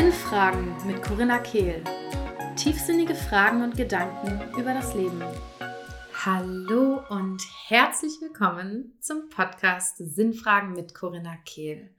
Sinnfragen 0.00 0.74
mit 0.86 1.02
Corinna 1.02 1.38
Kehl. 1.40 1.84
Tiefsinnige 2.56 3.14
Fragen 3.14 3.62
und 3.62 3.76
Gedanken 3.76 4.40
über 4.58 4.72
das 4.72 4.94
Leben. 4.94 5.22
Hallo 6.24 7.02
und 7.10 7.42
herzlich 7.66 8.12
willkommen 8.22 8.96
zum 9.00 9.28
Podcast 9.28 9.98
Sinnfragen 9.98 10.72
mit 10.72 10.94
Corinna 10.94 11.36
Kehl. 11.44 11.94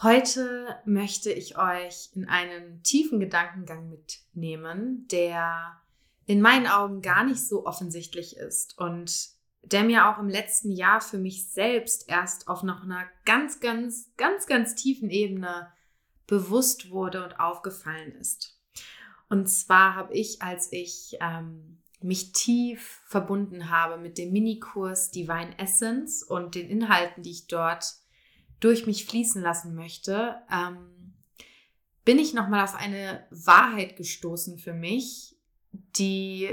Heute 0.00 0.74
möchte 0.86 1.30
ich 1.30 1.58
euch 1.58 2.08
in 2.14 2.30
einen 2.30 2.82
tiefen 2.82 3.20
Gedankengang 3.20 3.90
mitnehmen, 3.90 5.06
der 5.08 5.82
in 6.24 6.40
meinen 6.40 6.66
Augen 6.66 7.02
gar 7.02 7.24
nicht 7.24 7.46
so 7.46 7.66
offensichtlich 7.66 8.38
ist 8.38 8.78
und 8.78 9.28
der 9.60 9.84
mir 9.84 10.08
auch 10.08 10.18
im 10.18 10.30
letzten 10.30 10.70
Jahr 10.70 11.02
für 11.02 11.18
mich 11.18 11.50
selbst 11.50 12.08
erst 12.08 12.48
auf 12.48 12.62
noch 12.62 12.82
einer 12.82 13.04
ganz, 13.26 13.60
ganz, 13.60 14.10
ganz, 14.16 14.46
ganz 14.46 14.74
tiefen 14.76 15.10
Ebene 15.10 15.70
bewusst 16.26 16.90
wurde 16.90 17.24
und 17.24 17.38
aufgefallen 17.40 18.12
ist. 18.12 18.58
Und 19.28 19.48
zwar 19.48 19.94
habe 19.94 20.12
ich, 20.14 20.42
als 20.42 20.72
ich 20.72 21.16
ähm, 21.20 21.78
mich 22.00 22.32
tief 22.32 23.00
verbunden 23.06 23.70
habe 23.70 23.96
mit 23.96 24.18
dem 24.18 24.32
Minikurs 24.32 25.10
Divine 25.10 25.58
Essence 25.58 26.22
und 26.22 26.54
den 26.54 26.68
Inhalten, 26.68 27.22
die 27.22 27.30
ich 27.30 27.46
dort 27.46 27.84
durch 28.60 28.86
mich 28.86 29.06
fließen 29.06 29.42
lassen 29.42 29.74
möchte, 29.74 30.36
ähm, 30.50 31.14
bin 32.04 32.18
ich 32.18 32.34
nochmal 32.34 32.64
auf 32.64 32.74
eine 32.74 33.26
Wahrheit 33.30 33.96
gestoßen 33.96 34.58
für 34.58 34.72
mich, 34.72 35.36
die 35.72 36.50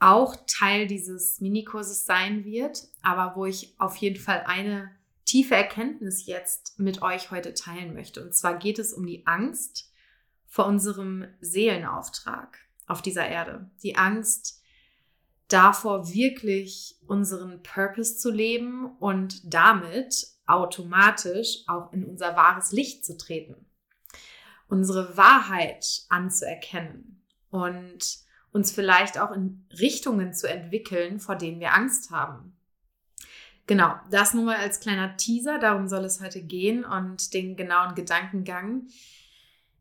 auch 0.00 0.36
Teil 0.46 0.86
dieses 0.86 1.40
Minikurses 1.40 2.04
sein 2.04 2.44
wird, 2.44 2.88
aber 3.02 3.34
wo 3.36 3.46
ich 3.46 3.74
auf 3.78 3.96
jeden 3.96 4.20
Fall 4.20 4.44
eine 4.46 4.90
tiefe 5.28 5.54
Erkenntnis 5.54 6.26
jetzt 6.26 6.78
mit 6.78 7.02
euch 7.02 7.30
heute 7.30 7.52
teilen 7.52 7.92
möchte. 7.92 8.24
Und 8.24 8.34
zwar 8.34 8.58
geht 8.58 8.78
es 8.78 8.94
um 8.94 9.06
die 9.06 9.26
Angst 9.26 9.92
vor 10.46 10.66
unserem 10.66 11.26
Seelenauftrag 11.40 12.58
auf 12.86 13.02
dieser 13.02 13.28
Erde. 13.28 13.70
Die 13.82 13.96
Angst 13.96 14.62
davor, 15.48 16.08
wirklich 16.12 16.96
unseren 17.06 17.62
Purpose 17.62 18.16
zu 18.16 18.30
leben 18.30 18.96
und 18.98 19.42
damit 19.44 20.28
automatisch 20.46 21.58
auch 21.66 21.92
in 21.92 22.04
unser 22.04 22.34
wahres 22.34 22.72
Licht 22.72 23.04
zu 23.04 23.18
treten. 23.18 23.66
Unsere 24.66 25.18
Wahrheit 25.18 26.04
anzuerkennen 26.08 27.22
und 27.50 28.18
uns 28.50 28.72
vielleicht 28.72 29.18
auch 29.18 29.32
in 29.32 29.66
Richtungen 29.78 30.32
zu 30.32 30.48
entwickeln, 30.48 31.20
vor 31.20 31.36
denen 31.36 31.60
wir 31.60 31.74
Angst 31.74 32.10
haben. 32.10 32.57
Genau, 33.68 33.94
das 34.10 34.32
nur 34.32 34.44
mal 34.44 34.56
als 34.56 34.80
kleiner 34.80 35.18
Teaser, 35.18 35.58
darum 35.58 35.88
soll 35.88 36.06
es 36.06 36.22
heute 36.22 36.42
gehen 36.42 36.86
und 36.86 37.34
den 37.34 37.54
genauen 37.54 37.94
Gedankengang 37.94 38.88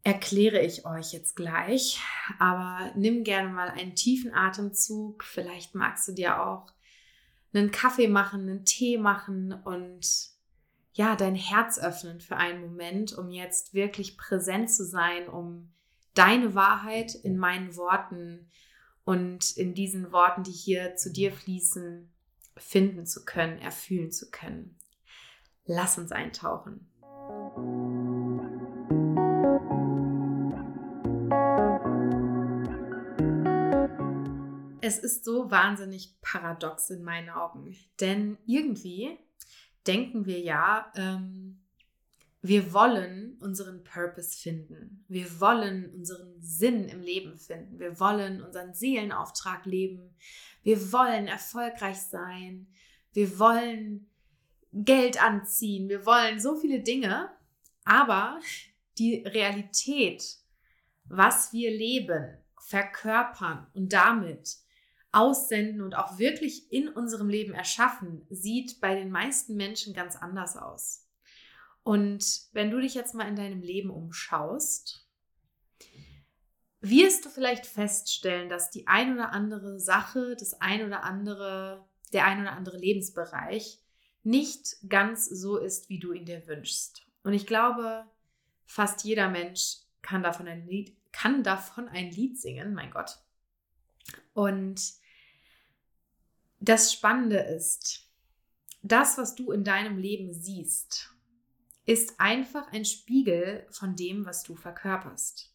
erkläre 0.04 0.60
ich 0.60 0.86
euch 0.86 1.14
jetzt 1.14 1.38
gleich. 1.38 2.02
Aber 2.38 2.92
nimm 2.96 3.24
gerne 3.24 3.48
mal 3.48 3.70
einen 3.70 3.96
tiefen 3.96 4.34
Atemzug. 4.34 5.24
Vielleicht 5.24 5.74
magst 5.74 6.06
du 6.06 6.12
dir 6.12 6.42
auch 6.42 6.68
einen 7.54 7.72
Kaffee 7.72 8.10
machen, 8.10 8.42
einen 8.42 8.66
Tee 8.66 8.98
machen 8.98 9.54
und 9.54 10.06
ja, 10.92 11.16
dein 11.16 11.36
Herz 11.36 11.80
öffnen 11.80 12.20
für 12.20 12.36
einen 12.36 12.60
Moment, 12.60 13.18
um 13.18 13.30
jetzt 13.30 13.74
wirklich 13.74 14.18
präsent 14.18 14.70
zu 14.70 14.84
sein, 14.84 15.30
um 15.30 15.72
deine 16.14 16.56
Wahrheit 16.56 17.16
in 17.16 17.38
meinen 17.38 17.78
Worten 17.78 18.50
und 19.06 19.56
in 19.56 19.74
diesen 19.74 20.12
Worten, 20.12 20.44
die 20.44 20.52
hier 20.52 20.98
zu 20.98 21.10
dir 21.10 21.32
fließen, 21.32 22.12
finden 22.58 23.06
zu 23.06 23.26
können, 23.26 23.60
erfühlen 23.60 24.12
zu 24.12 24.30
können. 24.30 24.78
Lass 25.66 25.98
uns 25.98 26.12
eintauchen. 26.12 26.90
Es 34.82 35.00
ist 35.00 35.26
so 35.26 35.52
wahnsinnig 35.52 36.16
paradox 36.22 36.90
in 36.90 37.04
meinen 37.04 37.30
Augen, 37.30 37.76
denn 38.00 38.38
irgendwie 38.46 39.18
denken 39.86 40.26
wir 40.26 40.40
ja, 40.40 40.92
ähm, 40.96 41.60
wir 42.42 42.72
wollen 42.72 43.38
unseren 43.42 43.84
Purpose 43.84 44.38
finden. 44.38 45.04
Wir 45.08 45.42
wollen 45.42 45.94
unseren 45.94 46.40
Sinn 46.40 46.88
im 46.88 47.02
Leben 47.02 47.38
finden. 47.38 47.80
Wir 47.80 48.00
wollen 48.00 48.42
unseren 48.42 48.74
Seelenauftrag 48.74 49.66
leben. 49.66 50.16
Wir 50.68 50.92
wollen 50.92 51.30
erfolgreich 51.30 52.02
sein. 52.02 52.68
Wir 53.14 53.40
wollen 53.40 54.10
Geld 54.74 55.24
anziehen. 55.24 55.88
Wir 55.88 56.06
wollen 56.06 56.42
so 56.42 56.58
viele 56.58 56.82
Dinge. 56.82 57.32
Aber 57.86 58.42
die 58.98 59.24
Realität, 59.26 60.26
was 61.06 61.54
wir 61.54 61.72
leben, 61.72 62.38
verkörpern 62.60 63.68
und 63.76 63.94
damit 63.94 64.58
aussenden 65.14 65.82
und 65.84 65.96
auch 65.96 66.20
wirklich 66.20 66.70
in 66.70 66.90
unserem 66.90 67.30
Leben 67.30 67.54
erschaffen, 67.54 68.28
sieht 68.30 68.82
bei 68.82 68.94
den 68.94 69.10
meisten 69.10 69.56
Menschen 69.56 69.94
ganz 69.94 70.18
anders 70.18 70.58
aus. 70.58 71.08
Und 71.84 72.42
wenn 72.52 72.72
du 72.72 72.82
dich 72.82 72.94
jetzt 72.94 73.16
mal 73.16 73.30
in 73.30 73.38
deinem 73.38 73.62
Leben 73.62 73.90
umschaust, 73.90 75.07
wirst 76.82 77.26
du 77.26 77.30
vielleicht 77.30 77.66
feststellen, 77.66 78.50
dass 78.50 78.70
die 78.70 78.88
ein 78.88 79.14
oder 79.14 79.32
andere 79.32 79.80
Sache, 79.80 80.36
das 80.40 80.62
ein 80.62 80.86
oder 80.86 81.04
andere, 81.04 81.86
der 82.14 82.26
ein 82.26 82.42
oder 82.42 82.54
andere 82.54 82.78
Lebensbereich 82.78 83.80
nicht 84.24 84.78
ganz 84.88 85.26
so 85.26 85.58
ist, 85.58 85.90
wie 85.90 86.00
du 86.00 86.12
ihn 86.14 86.26
dir 86.26 86.46
wünschst. 86.48 87.06
Und 87.24 87.34
ich 87.34 87.48
glaube, 87.48 88.06
fast 88.66 89.04
jeder 89.04 89.30
Mensch 89.30 89.78
kann 90.02 90.24
davon 90.24 90.48
ein 90.48 90.68
Lied, 90.68 90.96
kann 91.12 91.44
davon 91.44 91.88
ein 91.88 92.12
Lied 92.12 92.40
singen, 92.40 92.74
mein 92.74 92.92
Gott. 92.92 93.18
Und 94.34 94.82
das 96.60 96.94
Spannende 96.94 97.40
ist, 97.40 98.10
das, 98.82 99.18
was 99.18 99.36
du 99.36 99.52
in 99.52 99.64
deinem 99.64 99.98
Leben 99.98 100.34
siehst, 100.34 101.14
ist 101.86 102.20
einfach 102.20 102.72
ein 102.72 102.86
Spiegel 102.86 103.66
von 103.72 103.96
dem, 103.96 104.26
was 104.26 104.44
du 104.44 104.56
verkörperst, 104.56 105.54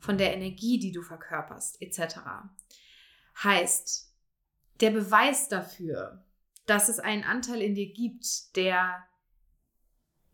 von 0.00 0.18
der 0.18 0.34
Energie, 0.34 0.78
die 0.78 0.92
du 0.92 1.02
verkörperst, 1.02 1.80
etc. 1.82 2.18
Heißt, 3.42 4.12
der 4.80 4.90
Beweis 4.90 5.48
dafür, 5.48 6.24
dass 6.66 6.88
es 6.88 7.00
einen 7.00 7.24
Anteil 7.24 7.62
in 7.62 7.74
dir 7.74 7.92
gibt, 7.92 8.56
der 8.56 9.04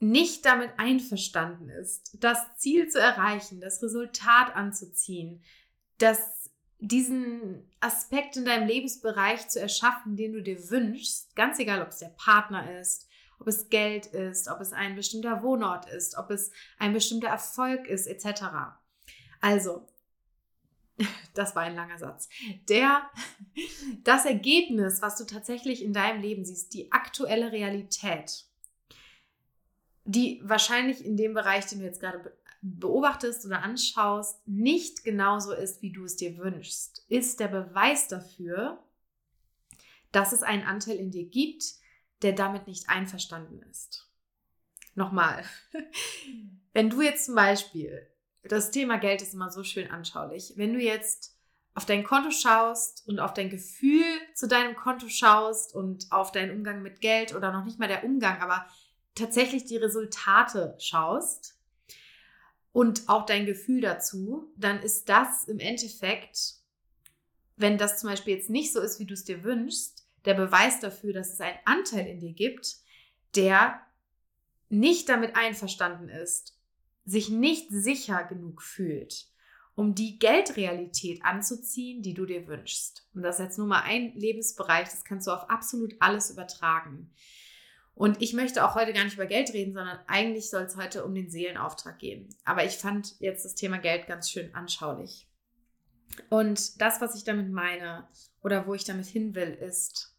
nicht 0.00 0.44
damit 0.44 0.70
einverstanden 0.76 1.69
ist, 1.70 2.19
das 2.20 2.38
Ziel 2.56 2.88
zu 2.88 3.00
erreichen, 3.00 3.60
das 3.60 3.82
Resultat 3.82 4.54
anzuziehen, 4.54 5.42
das 5.98 6.50
diesen 6.78 7.70
Aspekt 7.80 8.36
in 8.36 8.44
deinem 8.44 8.66
Lebensbereich 8.66 9.48
zu 9.48 9.60
erschaffen, 9.60 10.16
den 10.16 10.32
du 10.32 10.42
dir 10.42 10.70
wünschst, 10.70 11.34
ganz 11.34 11.58
egal, 11.58 11.80
ob 11.80 11.88
es 11.88 11.98
der 11.98 12.14
Partner 12.19 12.78
ist, 12.78 13.08
ob 13.38 13.48
es 13.48 13.70
Geld 13.70 14.06
ist, 14.06 14.48
ob 14.48 14.60
es 14.60 14.72
ein 14.72 14.94
bestimmter 14.94 15.42
Wohnort 15.42 15.88
ist, 15.88 16.19
ob 16.19 16.30
es 16.30 16.50
ein 16.78 16.92
bestimmter 16.92 17.28
Erfolg 17.28 17.86
ist, 17.86 18.06
etc. 18.06 18.44
Also, 19.44 19.87
das 21.34 21.55
war 21.55 21.65
ein 21.65 21.75
langer 21.75 21.99
Satz. 21.99 22.31
Der, 22.71 23.10
das 24.05 24.25
Ergebnis, 24.25 25.03
was 25.03 25.16
du 25.16 25.25
tatsächlich 25.25 25.84
in 25.84 25.93
deinem 25.93 26.22
Leben 26.22 26.47
siehst, 26.47 26.72
die 26.72 26.91
aktuelle 26.93 27.53
Realität, 27.53 28.47
die 30.06 30.41
wahrscheinlich 30.43 31.04
in 31.04 31.19
dem 31.19 31.34
Bereich, 31.34 31.66
den 31.66 31.81
du 31.81 31.84
jetzt 31.84 32.00
gerade 32.00 32.34
beobachtest 32.62 33.44
oder 33.44 33.62
anschaust, 33.62 34.49
nicht 34.49 35.04
genauso 35.04 35.53
ist, 35.53 35.83
wie 35.83 35.93
du 35.93 36.04
es 36.04 36.16
dir 36.16 36.38
wünschst, 36.38 37.04
ist 37.10 37.38
der 37.38 37.49
Beweis 37.49 38.09
dafür, 38.09 38.83
dass 40.10 40.33
es 40.33 40.43
einen 40.43 40.62
Anteil 40.62 40.97
in 40.97 41.10
dir 41.10 41.28
gibt, 41.28 41.65
der 42.22 42.33
damit 42.33 42.66
nicht 42.66 42.88
einverstanden 42.88 43.60
ist. 43.71 44.10
Nochmal, 44.95 45.45
wenn 46.72 46.89
du 46.89 47.03
jetzt 47.03 47.27
zum 47.27 47.34
Beispiel, 47.34 48.09
das 48.48 48.70
Thema 48.70 48.98
Geld 48.98 49.22
ist 49.22 49.34
immer 49.34 49.50
so 49.50 49.64
schön 49.64 49.91
anschaulich, 49.91 50.54
wenn 50.56 50.72
du 50.74 50.80
jetzt 50.80 51.36
auf 51.74 51.86
dein 51.86 52.04
Konto 52.04 52.30
schaust 52.30 53.06
und 53.08 53.18
auf 53.18 53.34
dein 53.34 53.50
Gefühl 53.50 54.04
zu 54.34 54.46
deinem 54.46 54.76
Konto 54.76 55.08
schaust 55.08 55.74
und 55.74 56.06
auf 56.10 56.30
deinen 56.30 56.56
Umgang 56.56 56.82
mit 56.82 57.00
Geld 57.00 57.34
oder 57.34 57.52
noch 57.52 57.64
nicht 57.64 57.78
mal 57.78 57.88
der 57.88 58.04
Umgang, 58.04 58.41
aber 58.41 58.66
tatsächlich 59.14 59.64
die 59.64 59.76
Resultate 59.76 60.76
schaust 60.78 61.58
und 62.72 63.08
auch 63.08 63.26
dein 63.26 63.46
Gefühl 63.46 63.80
dazu, 63.80 64.52
dann 64.56 64.80
ist 64.82 65.08
das 65.08 65.44
im 65.44 65.58
Endeffekt, 65.58 66.56
wenn 67.56 67.78
das 67.78 68.00
zum 68.00 68.10
Beispiel 68.10 68.34
jetzt 68.34 68.50
nicht 68.50 68.72
so 68.72 68.80
ist, 68.80 69.00
wie 69.00 69.06
du 69.06 69.14
es 69.14 69.24
dir 69.24 69.42
wünschst, 69.42 70.06
der 70.24 70.34
Beweis 70.34 70.80
dafür, 70.80 71.12
dass 71.12 71.32
es 71.32 71.41
einen 71.41 71.58
Anteil 71.64 72.06
in 72.06 72.20
dir 72.20 72.32
gibt, 72.32 72.76
der 73.34 73.80
nicht 74.68 75.08
damit 75.08 75.36
einverstanden 75.36 76.08
ist, 76.08 76.53
sich 77.04 77.28
nicht 77.28 77.71
sicher 77.71 78.24
genug 78.24 78.62
fühlt, 78.62 79.27
um 79.74 79.95
die 79.95 80.18
Geldrealität 80.18 81.24
anzuziehen, 81.24 82.03
die 82.03 82.15
du 82.15 82.27
dir 82.27 82.47
wünschst. 82.47 83.09
Und 83.15 83.22
das 83.22 83.39
ist 83.39 83.45
jetzt 83.45 83.59
nur 83.59 83.66
mal 83.66 83.83
ein 83.83 84.12
Lebensbereich, 84.15 84.89
das 84.89 85.04
kannst 85.04 85.27
du 85.27 85.33
auf 85.33 85.51
absolut 85.51 85.95
alles 86.01 86.30
übertragen. 86.30 87.10
Und 87.95 88.21
ich 88.21 88.33
möchte 88.33 88.65
auch 88.65 88.74
heute 88.74 88.92
gar 88.92 89.04
nicht 89.04 89.15
über 89.15 89.27
Geld 89.27 89.53
reden, 89.53 89.72
sondern 89.72 89.98
eigentlich 90.09 90.51
soll 90.51 90.62
es 90.62 90.77
heute 90.77 91.04
um 91.04 91.15
den 91.15 91.30
Seelenauftrag 91.30 91.98
gehen. 91.98 92.28
Aber 92.45 92.65
ich 92.65 92.77
fand 92.77 93.15
jetzt 93.21 93.45
das 93.45 93.54
Thema 93.54 93.78
Geld 93.78 94.06
ganz 94.06 94.30
schön 94.30 94.53
anschaulich. 94.54 95.28
Und 96.28 96.80
das, 96.80 97.01
was 97.01 97.15
ich 97.15 97.24
damit 97.24 97.51
meine 97.51 98.09
oder 98.42 98.66
wo 98.66 98.74
ich 98.74 98.84
damit 98.84 99.06
hin 99.06 99.34
will, 99.34 99.51
ist, 99.51 100.16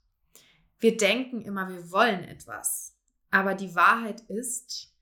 wir 0.80 0.96
denken 0.98 1.42
immer, 1.42 1.70
wir 1.70 1.92
wollen 1.92 2.24
etwas. 2.24 2.96
Aber 3.30 3.56
die 3.56 3.76
Wahrheit 3.76 4.22
ist, 4.22 4.94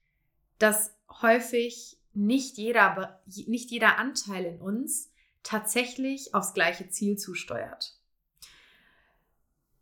dass 0.58 0.94
häufig 1.22 1.98
nicht 2.14 2.58
jeder, 2.58 3.22
nicht 3.26 3.72
jeder 3.72 3.98
Anteil 3.98 4.46
in 4.46 4.60
uns 4.60 5.12
tatsächlich 5.42 6.34
aufs 6.34 6.54
gleiche 6.54 6.90
Ziel 6.90 7.18
zusteuert. 7.18 7.98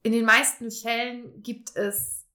In 0.04 0.12
den 0.12 0.26
meisten 0.26 0.72
Fällen 0.72 1.44
gibt 1.44 1.76
es 1.76 2.26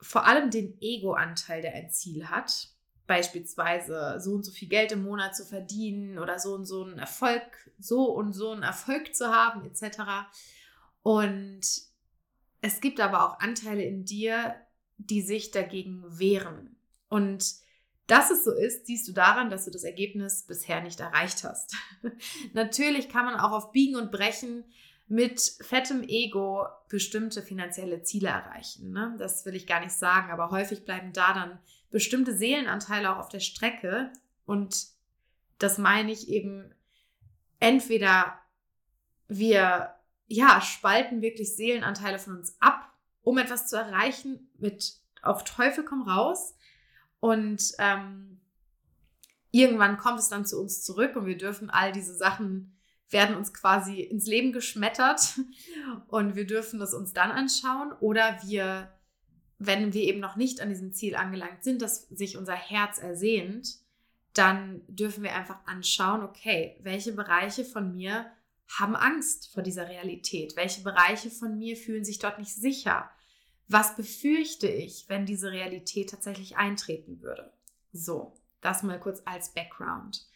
vor 0.00 0.26
allem 0.26 0.50
den 0.50 0.80
Ego-Anteil, 0.80 1.62
der 1.62 1.74
ein 1.74 1.90
Ziel 1.90 2.28
hat. 2.28 2.68
Beispielsweise 3.06 4.18
so 4.20 4.32
und 4.32 4.44
so 4.44 4.52
viel 4.52 4.68
Geld 4.68 4.92
im 4.92 5.02
Monat 5.02 5.36
zu 5.36 5.44
verdienen 5.44 6.18
oder 6.18 6.38
so 6.38 6.54
und 6.54 6.64
so 6.64 6.84
einen 6.84 6.98
Erfolg, 6.98 7.70
so 7.78 8.04
und 8.12 8.32
so 8.32 8.52
einen 8.52 8.62
Erfolg 8.62 9.14
zu 9.14 9.26
haben, 9.26 9.66
etc. 9.66 10.00
Und 11.02 11.60
es 12.62 12.80
gibt 12.80 13.00
aber 13.00 13.26
auch 13.26 13.40
Anteile 13.40 13.82
in 13.82 14.04
dir, 14.04 14.54
die 14.96 15.20
sich 15.20 15.50
dagegen 15.50 16.04
wehren. 16.18 16.76
Und 17.08 17.44
dass 18.06 18.30
es 18.30 18.44
so 18.44 18.52
ist, 18.52 18.86
siehst 18.86 19.08
du 19.08 19.12
daran, 19.12 19.50
dass 19.50 19.64
du 19.64 19.70
das 19.70 19.84
Ergebnis 19.84 20.42
bisher 20.42 20.80
nicht 20.82 21.00
erreicht 21.00 21.44
hast. 21.44 21.74
Natürlich 22.52 23.08
kann 23.08 23.24
man 23.24 23.38
auch 23.38 23.52
auf 23.52 23.72
Biegen 23.72 23.96
und 23.96 24.10
Brechen 24.10 24.64
mit 25.08 25.40
fettem 25.60 26.02
Ego 26.02 26.66
bestimmte 26.88 27.42
finanzielle 27.42 28.02
Ziele 28.02 28.28
erreichen. 28.28 28.92
Ne? 28.92 29.14
Das 29.18 29.44
will 29.44 29.54
ich 29.54 29.66
gar 29.66 29.80
nicht 29.80 29.92
sagen, 29.92 30.30
aber 30.30 30.50
häufig 30.50 30.84
bleiben 30.84 31.12
da 31.12 31.34
dann 31.34 31.58
bestimmte 31.90 32.36
Seelenanteile 32.36 33.12
auch 33.12 33.18
auf 33.18 33.28
der 33.28 33.40
Strecke. 33.40 34.10
Und 34.46 34.86
das 35.58 35.78
meine 35.78 36.10
ich 36.12 36.28
eben, 36.28 36.74
entweder 37.60 38.38
wir 39.28 39.94
ja, 40.26 40.60
spalten 40.60 41.20
wirklich 41.20 41.54
Seelenanteile 41.54 42.18
von 42.18 42.38
uns 42.38 42.56
ab, 42.58 42.90
um 43.22 43.38
etwas 43.38 43.68
zu 43.68 43.76
erreichen, 43.76 44.50
mit 44.58 44.94
auf 45.20 45.44
Teufel 45.44 45.84
komm 45.84 46.08
raus. 46.08 46.56
Und 47.22 47.74
ähm, 47.78 48.40
irgendwann 49.52 49.96
kommt 49.96 50.18
es 50.18 50.28
dann 50.28 50.44
zu 50.44 50.60
uns 50.60 50.82
zurück 50.82 51.14
und 51.14 51.24
wir 51.24 51.38
dürfen 51.38 51.70
all 51.70 51.92
diese 51.92 52.16
Sachen 52.16 52.76
werden 53.10 53.36
uns 53.36 53.54
quasi 53.54 54.00
ins 54.00 54.26
Leben 54.26 54.52
geschmettert 54.52 55.38
und 56.08 56.34
wir 56.34 56.48
dürfen 56.48 56.82
es 56.82 56.92
uns 56.92 57.12
dann 57.12 57.30
anschauen 57.30 57.92
oder 58.00 58.40
wir, 58.44 58.92
wenn 59.60 59.92
wir 59.92 60.02
eben 60.02 60.18
noch 60.18 60.34
nicht 60.34 60.60
an 60.60 60.68
diesem 60.68 60.92
Ziel 60.92 61.14
angelangt 61.14 61.62
sind, 61.62 61.80
dass 61.80 62.08
sich 62.08 62.36
unser 62.36 62.56
Herz 62.56 62.98
ersehnt, 62.98 63.76
dann 64.34 64.82
dürfen 64.88 65.22
wir 65.22 65.36
einfach 65.36 65.64
anschauen, 65.64 66.24
okay, 66.24 66.76
welche 66.82 67.12
Bereiche 67.12 67.64
von 67.64 67.94
mir 67.94 68.26
haben 68.66 68.96
Angst 68.96 69.52
vor 69.54 69.62
dieser 69.62 69.88
Realität? 69.88 70.56
Welche 70.56 70.82
Bereiche 70.82 71.30
von 71.30 71.56
mir 71.56 71.76
fühlen 71.76 72.04
sich 72.04 72.18
dort 72.18 72.40
nicht 72.40 72.52
sicher? 72.52 73.08
Was 73.72 73.96
befürchte 73.96 74.68
ich, 74.68 75.08
wenn 75.08 75.24
diese 75.24 75.50
Realität 75.50 76.10
tatsächlich 76.10 76.58
eintreten 76.58 77.22
würde? 77.22 77.50
So, 77.90 78.34
das 78.60 78.82
mal 78.82 79.00
kurz 79.00 79.22
als 79.24 79.54
Background. 79.54 80.26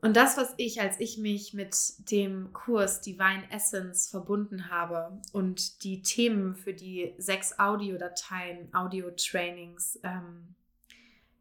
Und 0.00 0.16
das, 0.16 0.36
was 0.36 0.54
ich, 0.56 0.80
als 0.80 1.00
ich 1.00 1.18
mich 1.18 1.52
mit 1.52 1.74
dem 2.12 2.52
Kurs 2.52 3.00
Divine 3.00 3.50
Essence 3.50 4.08
verbunden 4.08 4.70
habe 4.70 5.20
und 5.32 5.82
die 5.82 6.02
Themen 6.02 6.54
für 6.54 6.72
die 6.72 7.12
sechs 7.18 7.58
Audiodateien, 7.58 8.72
Audio-Trainings, 8.72 9.98
ähm, 10.04 10.54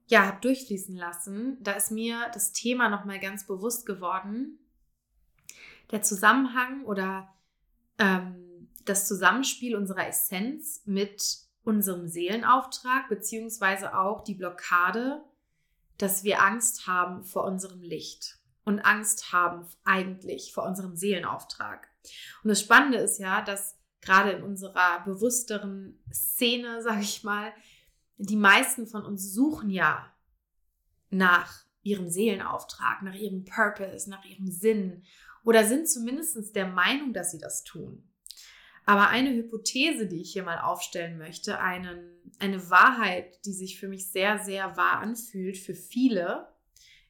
ja, 0.08 0.26
habe 0.26 0.42
durchfließen 0.42 0.96
lassen, 0.96 1.58
da 1.62 1.74
ist 1.74 1.92
mir 1.92 2.26
das 2.34 2.54
Thema 2.54 2.90
nochmal 2.90 3.20
ganz 3.20 3.46
bewusst 3.46 3.86
geworden. 3.86 4.58
Der 5.92 6.02
Zusammenhang 6.02 6.86
oder 6.86 7.32
ähm, 8.00 8.47
das 8.90 9.08
Zusammenspiel 9.08 9.76
unserer 9.76 10.08
Essenz 10.08 10.82
mit 10.86 11.40
unserem 11.64 12.08
Seelenauftrag, 12.08 13.10
beziehungsweise 13.10 13.98
auch 13.98 14.24
die 14.24 14.36
Blockade, 14.36 15.24
dass 15.98 16.24
wir 16.24 16.42
Angst 16.42 16.88
haben 16.88 17.24
vor 17.24 17.44
unserem 17.44 17.82
Licht 17.82 18.40
und 18.64 18.80
Angst 18.80 19.32
haben 19.32 19.66
eigentlich 19.84 20.54
vor 20.54 20.66
unserem 20.66 20.96
Seelenauftrag. 20.96 21.88
Und 22.44 22.50
das 22.50 22.62
Spannende 22.62 22.98
ist 22.98 23.18
ja, 23.18 23.42
dass 23.42 23.78
gerade 24.02 24.32
in 24.32 24.44
unserer 24.44 25.04
bewussteren 25.04 26.00
Szene, 26.12 26.82
sage 26.82 27.02
ich 27.02 27.24
mal, 27.24 27.52
die 28.18 28.36
meisten 28.36 28.88
von 28.88 29.04
uns 29.04 29.34
suchen 29.34 29.70
ja 29.70 30.14
nach 31.10 31.66
ihrem 31.84 32.10
Seelenauftrag, 32.10 33.04
nach 33.04 33.16
ihrem 33.16 33.46
Purpose, 33.46 34.10
nach 34.10 34.26
ihrem 34.26 34.52
Sinn 34.52 35.04
oder 35.44 35.66
sind 35.66 35.88
zumindest 35.88 36.56
der 36.56 36.68
Meinung, 36.68 37.14
dass 37.14 37.32
sie 37.32 37.40
das 37.40 37.64
tun. 37.64 38.04
Aber 38.88 39.10
eine 39.10 39.34
Hypothese, 39.34 40.08
die 40.08 40.22
ich 40.22 40.32
hier 40.32 40.44
mal 40.44 40.60
aufstellen 40.60 41.18
möchte, 41.18 41.60
einen, 41.60 42.10
eine 42.40 42.70
Wahrheit, 42.70 43.46
die 43.46 43.52
sich 43.52 43.82
für 43.82 43.90
mich 43.90 44.14
sehr, 44.14 44.40
sehr 44.40 44.78
wahr 44.78 45.00
anfühlt, 45.00 45.58
für 45.58 45.76
viele, 45.76 46.48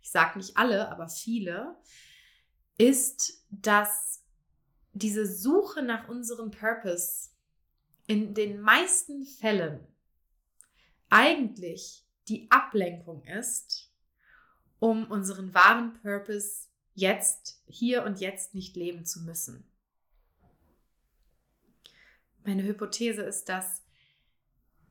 ich 0.01 0.09
sage 0.09 0.39
nicht 0.39 0.57
alle, 0.57 0.89
aber 0.89 1.07
viele, 1.07 1.77
ist, 2.79 3.45
dass 3.51 4.24
diese 4.94 5.31
Suche 5.31 5.83
nach 5.83 6.09
unserem 6.09 6.50
Purpose 6.50 7.29
in 8.07 8.33
den 8.33 8.59
meisten 8.59 9.24
Fällen 9.24 9.79
eigentlich 11.09 12.07
die 12.27 12.50
Ablenkung 12.50 13.24
ist, 13.25 13.94
um 14.79 15.06
unseren 15.12 15.53
wahren 15.53 15.94
Purpose 16.01 16.69
jetzt, 16.95 17.62
hier 17.68 18.03
und 18.03 18.19
jetzt 18.19 18.56
nicht 18.56 18.75
leben 18.75 19.06
zu 19.06 19.21
müssen. 19.21 19.63
Meine 22.47 22.63
Hypothese 22.63 23.23
ist, 23.23 23.49
dass 23.49 23.83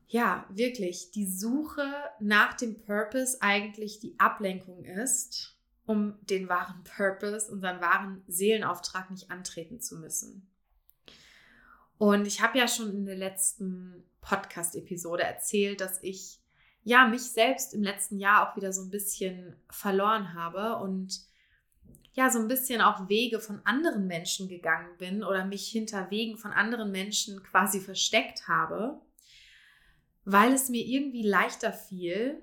ja, 0.08 0.46
wirklich 0.50 1.10
die 1.10 1.26
Suche 1.26 1.90
nach 2.20 2.54
dem 2.54 2.78
Purpose 2.78 3.38
eigentlich 3.40 3.98
die 3.98 4.14
Ablenkung 4.18 4.84
ist, 4.84 5.56
um 5.84 6.14
den 6.26 6.48
wahren 6.48 6.84
Purpose, 6.84 7.50
unseren 7.50 7.80
wahren 7.80 8.22
Seelenauftrag 8.28 9.10
nicht 9.10 9.30
antreten 9.30 9.80
zu 9.80 9.96
müssen. 9.96 10.48
Und 11.98 12.26
ich 12.26 12.42
habe 12.42 12.58
ja 12.58 12.68
schon 12.68 12.90
in 12.90 13.06
der 13.06 13.16
letzten 13.16 14.04
Podcast-Episode 14.20 15.22
erzählt, 15.22 15.80
dass 15.80 16.00
ich 16.02 16.38
ja 16.84 17.08
mich 17.08 17.22
selbst 17.22 17.74
im 17.74 17.82
letzten 17.82 18.18
Jahr 18.18 18.48
auch 18.48 18.56
wieder 18.56 18.72
so 18.72 18.82
ein 18.82 18.90
bisschen 18.90 19.56
verloren 19.70 20.34
habe 20.34 20.76
und 20.76 21.20
ja 22.16 22.30
so 22.30 22.40
ein 22.40 22.48
bisschen 22.48 22.80
auch 22.80 23.08
Wege 23.08 23.40
von 23.40 23.60
anderen 23.64 24.06
Menschen 24.06 24.48
gegangen 24.48 24.96
bin 24.98 25.22
oder 25.22 25.44
mich 25.44 25.68
hinter 25.68 26.10
Wegen 26.10 26.36
von 26.36 26.50
anderen 26.50 26.90
Menschen 26.90 27.42
quasi 27.42 27.80
versteckt 27.80 28.48
habe 28.48 29.00
weil 30.26 30.52
es 30.52 30.68
mir 30.68 30.84
irgendwie 30.84 31.22
leichter 31.22 31.72
fiel. 31.72 32.42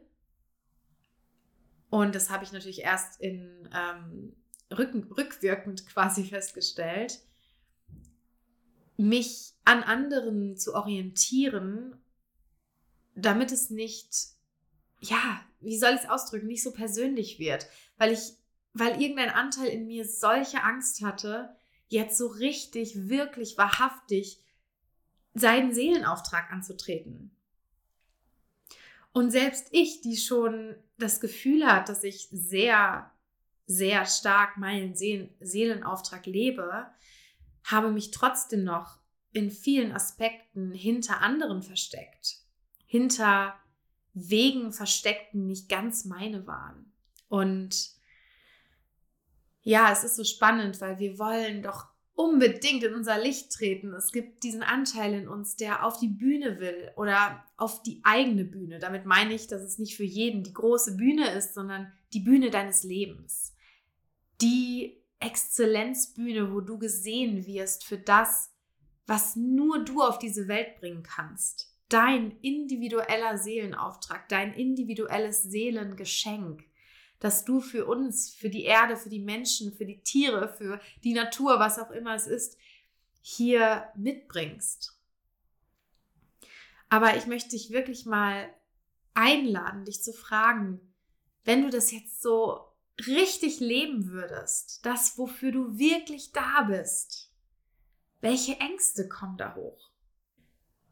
Und 1.90 2.16
das 2.16 2.32
habe 2.32 2.44
ich 2.44 2.54
natürlich 2.54 2.82
erst 2.82 3.22
in 3.22 3.70
ähm, 3.72 4.34
rücken, 4.72 5.04
rückwirkend 5.12 5.86
quasi 5.86 6.24
festgestellt, 6.24 7.20
mich 8.98 9.54
an 9.66 9.84
anderen 9.84 10.58
zu 10.58 10.74
orientieren, 10.74 12.02
damit 13.16 13.52
es 13.52 13.70
nicht, 13.70 14.16
ja, 15.02 15.42
wie 15.60 15.78
soll 15.78 15.92
ich 15.92 16.04
es 16.04 16.10
ausdrücken, 16.10 16.48
nicht 16.48 16.64
so 16.64 16.72
persönlich 16.72 17.38
wird, 17.38 17.68
weil 17.98 18.14
ich, 18.14 18.38
weil 18.74 19.02
irgendein 19.02 19.30
Anteil 19.30 19.68
in 19.68 19.88
mir 19.88 20.06
solche 20.06 20.64
Angst 20.64 21.04
hatte, 21.04 21.56
jetzt 21.88 22.18
so 22.18 22.28
richtig, 22.28 23.08
wirklich, 23.10 23.58
wahrhaftig 23.58 24.44
seinen 25.34 25.74
Seelenauftrag 25.74 26.52
anzutreten. 26.52 27.36
Und 29.12 29.32
selbst 29.32 29.68
ich, 29.72 30.02
die 30.02 30.18
schon 30.18 30.76
das 30.98 31.20
Gefühl 31.20 31.66
hat, 31.66 31.88
dass 31.88 32.04
ich 32.04 32.28
sehr, 32.32 33.12
sehr 33.68 34.06
stark 34.06 34.58
meinen 34.58 34.96
Seelenauftrag 34.96 36.26
lebe, 36.26 36.88
habe 37.64 37.92
mich 37.92 38.12
trotzdem 38.12 38.64
noch 38.64 39.00
in 39.32 39.52
vielen 39.52 39.92
Aspekten 39.92 40.72
hinter 40.72 41.22
anderen 41.22 41.62
versteckt. 41.62 42.38
Hinter 42.86 43.56
Wegen 44.14 44.72
versteckt, 44.72 45.34
die 45.34 45.40
nicht 45.40 45.70
ganz 45.70 46.06
meine 46.06 46.46
waren. 46.46 46.92
Und 47.30 47.94
ja, 49.64 49.92
es 49.92 50.04
ist 50.04 50.16
so 50.16 50.24
spannend, 50.24 50.80
weil 50.82 51.00
wir 51.00 51.18
wollen 51.18 51.64
doch 51.64 51.88
unbedingt 52.16 52.84
in 52.84 52.94
unser 52.94 53.18
Licht 53.18 53.52
treten. 53.52 53.94
Es 53.94 54.12
gibt 54.12 54.44
diesen 54.44 54.62
Anteil 54.62 55.14
in 55.14 55.28
uns, 55.28 55.56
der 55.56 55.84
auf 55.86 56.00
die 56.00 56.10
Bühne 56.10 56.60
will 56.60 56.92
oder 56.96 57.44
auf 57.58 57.82
die 57.82 58.02
eigene 58.04 58.46
Bühne. 58.46 58.78
Damit 58.78 59.06
meine 59.06 59.34
ich, 59.34 59.48
dass 59.48 59.64
es 59.64 59.80
nicht 59.80 59.96
für 59.96 60.04
jeden 60.04 60.44
die 60.44 60.54
große 60.54 60.96
Bühne 60.96 61.32
ist, 61.32 61.56
sondern 61.56 61.92
die 62.14 62.20
Bühne 62.20 62.52
deines 62.52 62.84
Lebens. 62.84 63.56
Die 64.42 65.02
Exzellenzbühne, 65.20 66.54
wo 66.54 66.62
du 66.62 66.78
gesehen 66.78 67.48
wirst 67.48 67.86
für 67.86 67.98
das, 67.98 68.52
was 69.08 69.36
nur 69.36 69.84
du 69.84 70.02
auf 70.02 70.20
diese 70.20 70.48
Welt 70.48 70.76
bringen 70.80 71.04
kannst. 71.04 71.74
dein 71.94 72.32
individueller 72.42 73.38
Seelenauftrag, 73.38 74.28
dein 74.28 74.54
individuelles 74.54 75.44
Seelengeschenk, 75.44 76.64
das 77.24 77.46
du 77.46 77.62
für 77.62 77.86
uns, 77.86 78.32
für 78.34 78.50
die 78.50 78.66
Erde, 78.66 78.98
für 78.98 79.08
die 79.08 79.22
Menschen, 79.22 79.72
für 79.72 79.86
die 79.86 80.02
Tiere, 80.02 80.50
für 80.50 80.82
die 81.06 81.14
Natur, 81.14 81.58
was 81.58 81.80
auch 81.80 81.90
immer 81.90 82.16
es 82.16 82.28
ist, 82.28 82.58
hier 83.22 83.88
mitbringst. 83.96 85.00
Aber 86.90 87.16
ich 87.16 87.26
möchte 87.26 87.52
dich 87.52 87.70
wirklich 87.70 88.06
mal 88.06 88.54
einladen, 89.14 89.86
dich 89.86 90.04
zu 90.04 90.12
fragen, 90.12 90.82
wenn 91.46 91.62
du 91.62 91.70
das 91.70 91.92
jetzt 91.92 92.22
so 92.22 92.60
richtig 93.08 93.62
leben 93.62 94.10
würdest, 94.10 94.86
das, 94.86 95.18
wofür 95.18 95.54
du 95.54 95.80
wirklich 95.80 96.34
da 96.34 96.64
bist, 96.64 97.32
welche 98.20 98.60
Ängste 98.60 99.08
kommen 99.08 99.38
da 99.38 99.56
hoch? 99.56 99.92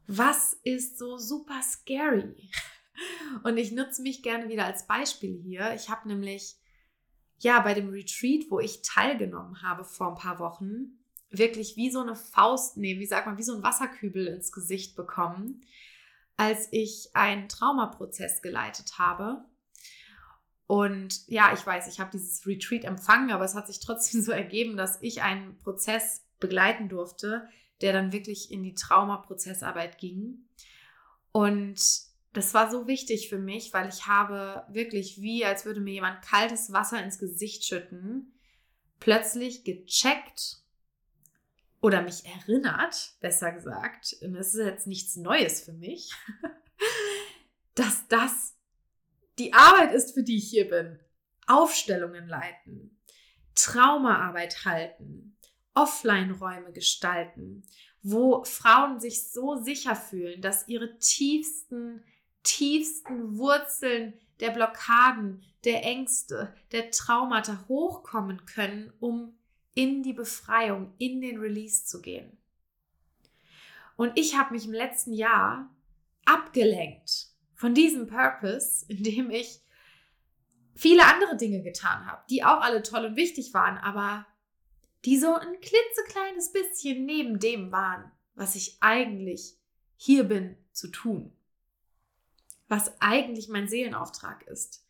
Was 0.06 0.54
ist 0.64 0.96
so 0.96 1.18
super 1.18 1.60
scary? 1.62 2.50
Und 3.42 3.56
ich 3.56 3.72
nutze 3.72 4.02
mich 4.02 4.22
gerne 4.22 4.48
wieder 4.48 4.66
als 4.66 4.86
Beispiel 4.86 5.40
hier. 5.42 5.74
Ich 5.74 5.88
habe 5.88 6.08
nämlich 6.08 6.56
ja 7.38 7.60
bei 7.60 7.74
dem 7.74 7.88
Retreat, 7.88 8.50
wo 8.50 8.60
ich 8.60 8.82
teilgenommen 8.82 9.62
habe 9.62 9.84
vor 9.84 10.08
ein 10.08 10.18
paar 10.18 10.38
Wochen, 10.38 10.98
wirklich 11.30 11.76
wie 11.76 11.90
so 11.90 12.00
eine 12.00 12.14
Faust, 12.14 12.76
nee, 12.76 12.98
wie 12.98 13.06
sagt 13.06 13.26
man, 13.26 13.38
wie 13.38 13.42
so 13.42 13.56
ein 13.56 13.62
Wasserkübel 13.62 14.26
ins 14.26 14.52
Gesicht 14.52 14.94
bekommen, 14.96 15.62
als 16.36 16.68
ich 16.70 17.10
einen 17.14 17.48
Traumaprozess 17.48 18.42
geleitet 18.42 18.98
habe. 18.98 19.44
Und 20.66 21.26
ja, 21.28 21.52
ich 21.52 21.66
weiß, 21.66 21.88
ich 21.88 22.00
habe 22.00 22.10
dieses 22.12 22.46
Retreat 22.46 22.84
empfangen, 22.84 23.30
aber 23.30 23.44
es 23.44 23.54
hat 23.54 23.66
sich 23.66 23.80
trotzdem 23.80 24.22
so 24.22 24.32
ergeben, 24.32 24.76
dass 24.76 25.00
ich 25.02 25.22
einen 25.22 25.58
Prozess 25.58 26.22
begleiten 26.38 26.88
durfte, 26.88 27.48
der 27.80 27.92
dann 27.92 28.12
wirklich 28.12 28.50
in 28.50 28.62
die 28.62 28.74
Traumaprozessarbeit 28.74 29.98
ging. 29.98 30.48
Und 31.32 31.80
das 32.32 32.54
war 32.54 32.70
so 32.70 32.86
wichtig 32.86 33.28
für 33.28 33.38
mich, 33.38 33.72
weil 33.72 33.88
ich 33.88 34.06
habe 34.06 34.64
wirklich 34.68 35.20
wie, 35.20 35.44
als 35.44 35.64
würde 35.64 35.80
mir 35.80 35.94
jemand 35.94 36.22
kaltes 36.22 36.72
Wasser 36.72 37.02
ins 37.02 37.18
Gesicht 37.18 37.64
schütten, 37.64 38.32
plötzlich 39.00 39.64
gecheckt 39.64 40.62
oder 41.80 42.00
mich 42.00 42.24
erinnert, 42.24 43.14
besser 43.20 43.52
gesagt, 43.52 44.16
und 44.22 44.34
es 44.36 44.54
ist 44.54 44.64
jetzt 44.64 44.86
nichts 44.86 45.16
Neues 45.16 45.62
für 45.62 45.72
mich, 45.72 46.12
dass 47.74 48.06
das 48.08 48.54
die 49.38 49.52
Arbeit 49.52 49.92
ist, 49.92 50.14
für 50.14 50.22
die 50.22 50.36
ich 50.36 50.48
hier 50.48 50.68
bin. 50.68 50.98
Aufstellungen 51.46 52.28
leiten, 52.28 52.98
Traumaarbeit 53.54 54.64
halten, 54.64 55.36
Offline-Räume 55.74 56.72
gestalten, 56.72 57.64
wo 58.02 58.44
Frauen 58.44 59.00
sich 59.00 59.30
so 59.30 59.56
sicher 59.56 59.96
fühlen, 59.96 60.40
dass 60.40 60.68
ihre 60.68 60.98
tiefsten, 60.98 62.04
tiefsten 62.42 63.38
Wurzeln 63.38 64.14
der 64.40 64.50
Blockaden, 64.50 65.42
der 65.64 65.84
Ängste, 65.84 66.54
der 66.72 66.90
Traumata 66.90 67.64
hochkommen 67.68 68.44
können, 68.46 68.92
um 69.00 69.34
in 69.74 70.02
die 70.02 70.12
Befreiung, 70.12 70.92
in 70.98 71.20
den 71.20 71.38
Release 71.38 71.86
zu 71.86 72.02
gehen. 72.02 72.36
Und 73.96 74.18
ich 74.18 74.36
habe 74.36 74.54
mich 74.54 74.66
im 74.66 74.72
letzten 74.72 75.12
Jahr 75.12 75.70
abgelenkt 76.24 77.28
von 77.54 77.74
diesem 77.74 78.06
Purpose, 78.06 78.84
indem 78.88 79.30
ich 79.30 79.60
viele 80.74 81.04
andere 81.06 81.36
Dinge 81.36 81.62
getan 81.62 82.06
habe, 82.06 82.22
die 82.28 82.44
auch 82.44 82.60
alle 82.60 82.82
toll 82.82 83.04
und 83.04 83.16
wichtig 83.16 83.54
waren, 83.54 83.78
aber 83.78 84.26
die 85.04 85.18
so 85.18 85.34
ein 85.34 85.60
klitzekleines 85.60 86.52
bisschen 86.52 87.04
neben 87.04 87.38
dem 87.38 87.72
waren, 87.72 88.10
was 88.34 88.54
ich 88.54 88.78
eigentlich 88.80 89.56
hier 89.96 90.24
bin 90.24 90.56
zu 90.72 90.88
tun. 90.88 91.32
Was 92.72 92.90
eigentlich 93.02 93.48
mein 93.50 93.68
Seelenauftrag 93.68 94.46
ist. 94.46 94.82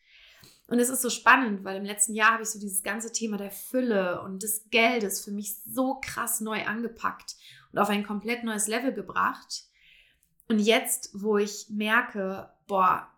Und 0.69 0.79
es 0.79 0.89
ist 0.89 1.03
so 1.03 1.11
spannend, 1.11 1.65
weil 1.65 1.79
im 1.79 1.85
letzten 1.85 2.15
Jahr 2.15 2.35
habe 2.35 2.45
ich 2.45 2.51
so 2.51 2.61
dieses 2.61 2.85
ganze 2.85 3.11
Thema 3.11 3.39
der 3.39 3.51
Fülle 3.51 4.23
und 4.23 4.45
des 4.45 4.71
Geldes 4.71 5.25
für 5.25 5.33
mich 5.33 5.57
so 5.67 5.99
krass 6.01 6.41
neu 6.41 6.65
angepackt 6.65 7.35
und 7.73 7.81
auf 7.81 7.89
ein 7.89 8.07
komplett 8.07 8.45
neues 8.45 8.69
Level 8.69 8.93
gebracht. 8.93 9.65
Und 10.49 10.61
jetzt, 10.61 11.11
wo 11.13 11.39
ich 11.39 11.71
merke, 11.71 12.53
boah, 12.69 13.09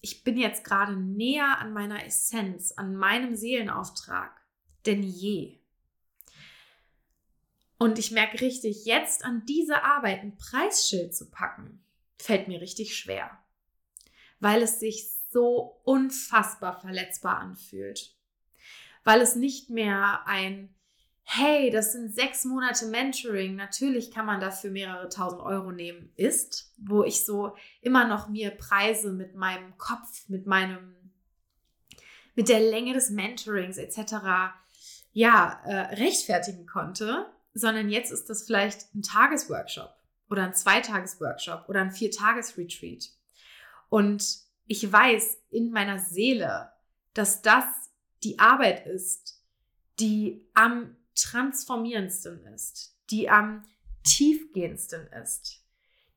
ich 0.00 0.24
bin 0.24 0.38
jetzt 0.38 0.64
gerade 0.64 0.96
näher 0.96 1.58
an 1.58 1.74
meiner 1.74 2.06
Essenz, 2.06 2.72
an 2.72 2.96
meinem 2.96 3.36
Seelenauftrag 3.36 4.40
denn 4.86 5.02
je. 5.02 5.58
Und 7.76 7.98
ich 7.98 8.10
merke 8.10 8.40
richtig, 8.40 8.86
jetzt 8.86 9.22
an 9.22 9.44
diese 9.44 9.84
Arbeit 9.84 10.22
ein 10.22 10.38
Preisschild 10.38 11.14
zu 11.14 11.30
packen, 11.30 11.84
fällt 12.16 12.48
mir 12.48 12.62
richtig 12.62 12.96
schwer, 12.96 13.38
weil 14.40 14.62
es 14.62 14.80
sich 14.80 15.10
so 15.30 15.80
unfassbar 15.84 16.80
verletzbar 16.80 17.38
anfühlt. 17.38 18.14
Weil 19.04 19.20
es 19.20 19.36
nicht 19.36 19.70
mehr 19.70 20.26
ein, 20.26 20.74
hey, 21.22 21.70
das 21.70 21.92
sind 21.92 22.14
sechs 22.14 22.44
Monate 22.44 22.86
Mentoring, 22.86 23.54
natürlich 23.56 24.10
kann 24.10 24.26
man 24.26 24.40
dafür 24.40 24.70
mehrere 24.70 25.08
tausend 25.08 25.42
Euro 25.42 25.72
nehmen, 25.72 26.12
ist, 26.16 26.72
wo 26.78 27.04
ich 27.04 27.24
so 27.24 27.54
immer 27.80 28.06
noch 28.06 28.28
mir 28.28 28.50
Preise 28.50 29.12
mit 29.12 29.34
meinem 29.34 29.76
Kopf, 29.76 30.28
mit 30.28 30.46
meinem, 30.46 30.94
mit 32.34 32.48
der 32.48 32.60
Länge 32.60 32.94
des 32.94 33.10
Mentorings 33.10 33.76
etc. 33.76 34.52
ja, 35.12 35.60
äh, 35.64 35.94
rechtfertigen 35.94 36.66
konnte, 36.66 37.26
sondern 37.54 37.88
jetzt 37.88 38.12
ist 38.12 38.30
das 38.30 38.44
vielleicht 38.44 38.94
ein 38.94 39.02
Tagesworkshop 39.02 39.92
oder 40.30 40.44
ein 40.44 40.54
Zweitagesworkshop 40.54 41.68
oder 41.68 41.80
ein 41.80 41.90
Viertagesretreat. 41.90 43.10
Und 43.88 44.40
ich 44.66 44.90
weiß 44.90 45.38
in 45.50 45.70
meiner 45.70 45.98
Seele, 45.98 46.72
dass 47.14 47.42
das 47.42 47.64
die 48.22 48.38
Arbeit 48.38 48.86
ist, 48.86 49.42
die 49.98 50.46
am 50.54 50.96
transformierendsten 51.14 52.44
ist, 52.46 52.96
die 53.10 53.28
am 53.28 53.64
tiefgehendsten 54.04 55.08
ist, 55.22 55.64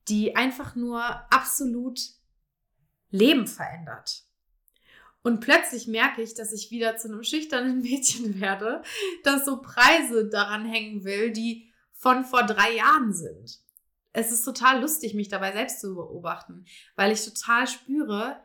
die 0.08 0.36
einfach 0.36 0.76
nur 0.76 1.02
absolut 1.34 2.00
Leben 3.10 3.48
verändert. 3.48 4.24
Und 5.24 5.40
plötzlich 5.40 5.88
merke 5.88 6.22
ich, 6.22 6.34
dass 6.34 6.52
ich 6.52 6.72
wieder 6.72 6.98
zu 6.98 7.08
einem 7.08 7.24
schüchternen 7.24 7.82
Mädchen 7.82 8.40
werde, 8.40 8.84
das 9.24 9.46
so 9.46 9.62
Preise 9.62 10.28
daran 10.28 10.66
hängen 10.66 11.04
will, 11.04 11.32
die 11.32 11.72
von 11.94 12.26
vor 12.26 12.44
drei 12.44 12.76
Jahren 12.76 13.14
sind 13.14 13.60
es 14.14 14.32
ist 14.32 14.44
total 14.44 14.82
lustig, 14.82 15.14
mich 15.14 15.30
dabei 15.30 15.52
selbst 15.52 15.80
zu 15.80 15.96
beobachten, 15.96 16.66
weil 16.96 17.12
ich 17.12 17.24
total 17.24 17.68
spüre, 17.68 18.42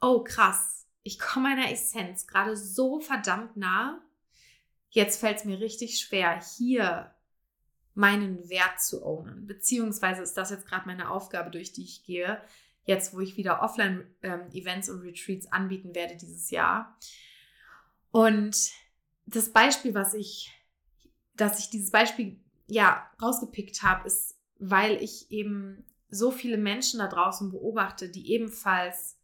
oh 0.00 0.22
krass, 0.24 0.86
ich 1.02 1.18
komme 1.18 1.50
meiner 1.50 1.70
Essenz 1.70 2.26
gerade 2.26 2.56
so 2.56 3.00
verdammt 3.00 3.56
nah. 3.56 4.00
Jetzt 4.90 5.20
fällt 5.20 5.38
es 5.38 5.44
mir 5.44 5.60
richtig 5.60 5.98
schwer, 5.98 6.40
hier 6.56 7.14
meinen 7.94 8.48
Wert 8.48 8.80
zu 8.80 9.04
ownen. 9.04 9.46
Beziehungsweise 9.46 10.22
ist 10.22 10.36
das 10.36 10.50
jetzt 10.50 10.66
gerade 10.66 10.86
meine 10.86 11.10
Aufgabe, 11.10 11.50
durch 11.50 11.72
die 11.72 11.84
ich 11.84 12.04
gehe, 12.04 12.40
jetzt 12.84 13.14
wo 13.14 13.20
ich 13.20 13.36
wieder 13.36 13.62
Offline-Events 13.62 14.88
ähm, 14.88 14.94
und 14.94 15.02
Retreats 15.02 15.50
anbieten 15.50 15.94
werde 15.94 16.16
dieses 16.16 16.50
Jahr. 16.50 16.96
Und 18.10 18.70
das 19.26 19.52
Beispiel, 19.52 19.94
was 19.94 20.14
ich, 20.14 20.52
dass 21.34 21.58
ich 21.58 21.70
dieses 21.70 21.90
Beispiel 21.90 22.40
ja 22.66 23.10
rausgepickt 23.20 23.82
habe, 23.82 24.06
ist 24.06 24.36
weil 24.64 25.02
ich 25.02 25.28
eben 25.32 25.84
so 26.08 26.30
viele 26.30 26.56
Menschen 26.56 27.00
da 27.00 27.08
draußen 27.08 27.50
beobachte, 27.50 28.08
die 28.08 28.30
ebenfalls 28.30 29.16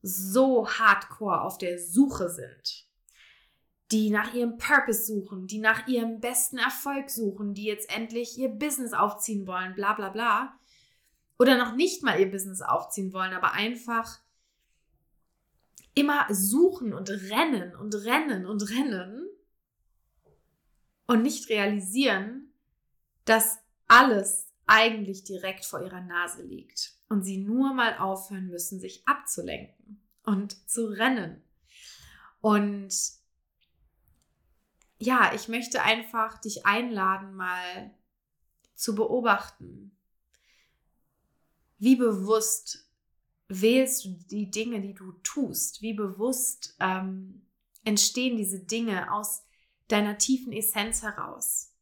so 0.00 0.66
hardcore 0.66 1.42
auf 1.42 1.58
der 1.58 1.78
Suche 1.78 2.30
sind, 2.30 2.86
die 3.90 4.08
nach 4.08 4.32
ihrem 4.32 4.56
Purpose 4.56 5.04
suchen, 5.04 5.46
die 5.46 5.58
nach 5.58 5.86
ihrem 5.86 6.20
besten 6.20 6.56
Erfolg 6.56 7.10
suchen, 7.10 7.52
die 7.52 7.64
jetzt 7.64 7.94
endlich 7.94 8.38
ihr 8.38 8.48
Business 8.48 8.94
aufziehen 8.94 9.46
wollen, 9.46 9.74
bla 9.74 9.92
bla 9.92 10.08
bla. 10.08 10.58
Oder 11.38 11.58
noch 11.58 11.74
nicht 11.74 12.02
mal 12.02 12.18
ihr 12.18 12.30
Business 12.30 12.62
aufziehen 12.62 13.12
wollen, 13.12 13.34
aber 13.34 13.52
einfach 13.52 14.20
immer 15.94 16.26
suchen 16.30 16.94
und 16.94 17.10
rennen 17.10 17.76
und 17.76 17.94
rennen 17.94 18.46
und 18.46 18.70
rennen 18.70 19.28
und 21.06 21.20
nicht 21.20 21.50
realisieren, 21.50 22.54
dass 23.26 23.58
alles 23.86 24.51
eigentlich 24.66 25.24
direkt 25.24 25.64
vor 25.64 25.82
ihrer 25.82 26.00
Nase 26.00 26.42
liegt 26.42 26.94
und 27.08 27.22
sie 27.24 27.38
nur 27.38 27.74
mal 27.74 27.98
aufhören 27.98 28.48
müssen, 28.48 28.80
sich 28.80 29.06
abzulenken 29.06 30.02
und 30.24 30.68
zu 30.68 30.86
rennen. 30.86 31.42
Und 32.40 32.94
ja, 34.98 35.32
ich 35.34 35.48
möchte 35.48 35.82
einfach 35.82 36.38
dich 36.38 36.64
einladen, 36.64 37.34
mal 37.34 37.94
zu 38.74 38.94
beobachten, 38.94 39.96
wie 41.78 41.96
bewusst 41.96 42.88
wählst 43.48 44.04
du 44.04 44.10
die 44.30 44.50
Dinge, 44.50 44.80
die 44.80 44.94
du 44.94 45.12
tust, 45.24 45.82
wie 45.82 45.94
bewusst 45.94 46.76
ähm, 46.78 47.44
entstehen 47.84 48.36
diese 48.36 48.60
Dinge 48.60 49.12
aus 49.12 49.44
deiner 49.88 50.18
tiefen 50.18 50.52
Essenz 50.52 51.02
heraus? 51.02 51.74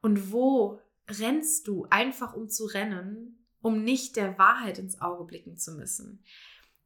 Und 0.00 0.32
wo 0.32 0.80
rennst 1.08 1.68
du 1.68 1.86
einfach 1.90 2.34
um 2.34 2.48
zu 2.48 2.64
rennen 2.64 3.42
um 3.62 3.84
nicht 3.84 4.16
der 4.16 4.36
Wahrheit 4.38 4.78
ins 4.78 5.00
Auge 5.00 5.24
blicken 5.24 5.56
zu 5.56 5.72
müssen. 5.72 6.22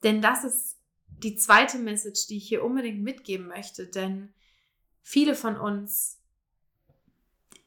Denn 0.02 0.20
das 0.20 0.44
ist 0.44 0.76
die 1.08 1.36
zweite 1.36 1.78
Message, 1.78 2.26
die 2.26 2.36
ich 2.36 2.48
hier 2.48 2.62
unbedingt 2.62 3.02
mitgeben 3.02 3.48
möchte, 3.48 3.86
denn 3.86 4.32
viele 5.02 5.34
von 5.34 5.56
uns 5.56 6.18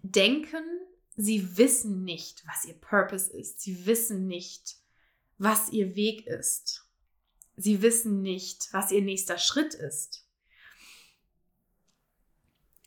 denken, 0.04 0.64
sie 1.18 1.58
wissen 1.58 2.04
nicht, 2.04 2.44
was 2.48 2.66
ihr 2.66 2.76
Purpose 2.76 3.34
ist. 3.34 3.62
Sie 3.62 3.86
wissen 3.86 4.28
nicht, 4.28 4.78
was 5.40 5.72
ihr 5.72 5.96
Weg 5.96 6.28
ist. 6.28 6.86
Sie 7.58 7.82
wissen 7.82 8.22
nicht, 8.22 8.72
was 8.72 8.92
ihr 8.92 9.02
nächster 9.02 9.38
Schritt 9.38 9.74
ist. 9.74 10.26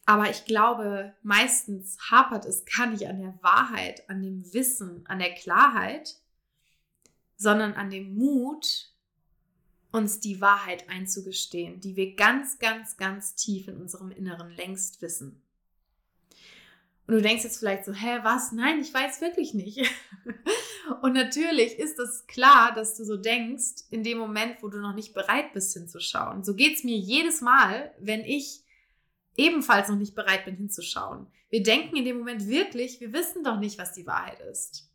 Aber 0.05 0.29
ich 0.31 0.45
glaube, 0.45 1.15
meistens 1.23 1.97
hapert 2.11 2.45
es 2.45 2.65
gar 2.65 2.87
nicht 2.87 3.07
an 3.07 3.21
der 3.21 3.39
Wahrheit, 3.41 4.09
an 4.11 4.23
dem 4.23 4.53
Wissen, 4.53 5.05
an 5.07 5.21
der 5.21 5.33
Klarheit, 5.35 6.17
sondern 7.37 7.75
an 7.75 7.91
dem 7.91 8.15
Mut, 8.15 8.93
uns 9.93 10.21
die 10.21 10.41
Wahrheit 10.41 10.89
einzugestehen, 10.89 11.81
die 11.81 11.97
wir 11.97 12.17
ganz, 12.17 12.59
ganz, 12.59 12.97
ganz 12.97 13.35
tief 13.35 13.69
in 13.69 13.77
unserem 13.77 14.11
Inneren 14.11 14.51
längst 14.57 15.03
wissen. 15.03 15.43
Und 17.07 17.17
du 17.17 17.23
denkst 17.23 17.45
jetzt 17.45 17.59
vielleicht 17.59 17.85
so, 17.85 17.93
hä, 17.93 18.21
was? 18.23 18.53
Nein, 18.53 18.81
ich 18.81 18.95
weiß 18.95 19.21
wirklich 19.21 19.55
nicht. 19.55 19.79
Und 21.03 21.13
natürlich 21.13 21.79
ist 21.79 21.99
es 21.99 22.27
klar, 22.27 22.73
dass 22.75 22.97
du 22.97 23.05
so 23.05 23.17
denkst, 23.17 23.85
in 23.91 24.03
dem 24.03 24.19
Moment, 24.19 24.63
wo 24.63 24.69
du 24.69 24.79
noch 24.79 24.95
nicht 24.95 25.13
bereit 25.13 25.53
bist 25.53 25.75
hinzuschauen. 25.75 26.43
So 26.43 26.55
geht 26.55 26.77
es 26.77 26.85
mir 26.85 26.97
jedes 26.97 27.41
Mal, 27.41 27.93
wenn 27.99 28.21
ich 28.21 28.62
ebenfalls 29.37 29.89
noch 29.89 29.97
nicht 29.97 30.15
bereit 30.15 30.45
bin 30.45 30.57
hinzuschauen. 30.57 31.27
Wir 31.51 31.63
denken 31.63 31.97
in 31.97 32.05
dem 32.05 32.19
Moment 32.19 32.47
wirklich, 32.47 33.01
wir 33.01 33.13
wissen 33.13 33.45
doch 33.45 33.59
nicht, 33.59 33.79
was 33.79 33.93
die 33.93 34.07
Wahrheit 34.07 34.41
ist. 34.41 34.91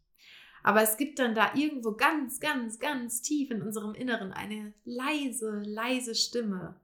Aber 0.64 0.82
es 0.82 0.98
gibt 0.98 1.20
dann 1.20 1.36
da 1.36 1.54
irgendwo 1.56 1.94
ganz, 1.94 2.40
ganz, 2.40 2.80
ganz 2.80 3.22
tief 3.22 3.52
in 3.52 3.62
unserem 3.62 3.94
Inneren 3.94 4.34
eine 4.34 4.74
leise, 4.84 5.62
leise 5.64 6.14
Stimme, 6.14 6.80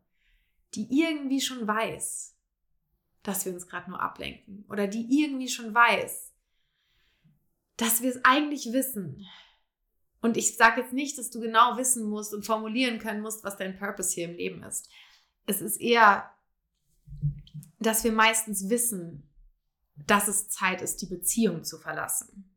die 0.76 0.88
irgendwie 0.90 1.42
schon 1.42 1.68
weiß, 1.68 2.36
dass 3.24 3.46
wir 3.46 3.54
uns 3.54 3.68
gerade 3.68 3.90
nur 3.90 4.02
ablenken. 4.02 4.66
Oder 4.70 4.88
die 4.88 5.22
irgendwie 5.22 5.50
schon 5.50 5.74
weiß, 5.74 6.32
dass 7.78 8.02
wir 8.02 8.12
es 8.12 8.24
eigentlich 8.24 8.72
wissen. 8.72 9.26
Und 10.22 10.38
ich 10.38 10.56
sage 10.56 10.82
jetzt 10.82 10.94
nicht, 10.94 11.18
dass 11.18 11.30
du 11.30 11.42
genau 11.42 11.76
wissen 11.78 12.10
musst 12.10 12.34
und 12.34 12.46
formulieren 12.46 13.00
können 13.00 13.22
musst, 13.22 13.44
was 13.44 13.58
dein 13.58 13.78
Purpose 13.78 14.14
hier 14.14 14.30
im 14.30 14.38
Leben 14.38 14.64
ist. 14.64 14.88
Es 15.46 15.62
ist 15.62 15.82
eher, 15.82 16.33
dass 17.86 18.04
wir 18.04 18.12
meistens 18.12 18.70
wissen, 18.70 19.30
dass 19.96 20.28
es 20.28 20.50
Zeit 20.50 20.82
ist, 20.82 21.02
die 21.02 21.08
Beziehung 21.08 21.64
zu 21.64 21.78
verlassen 21.78 22.56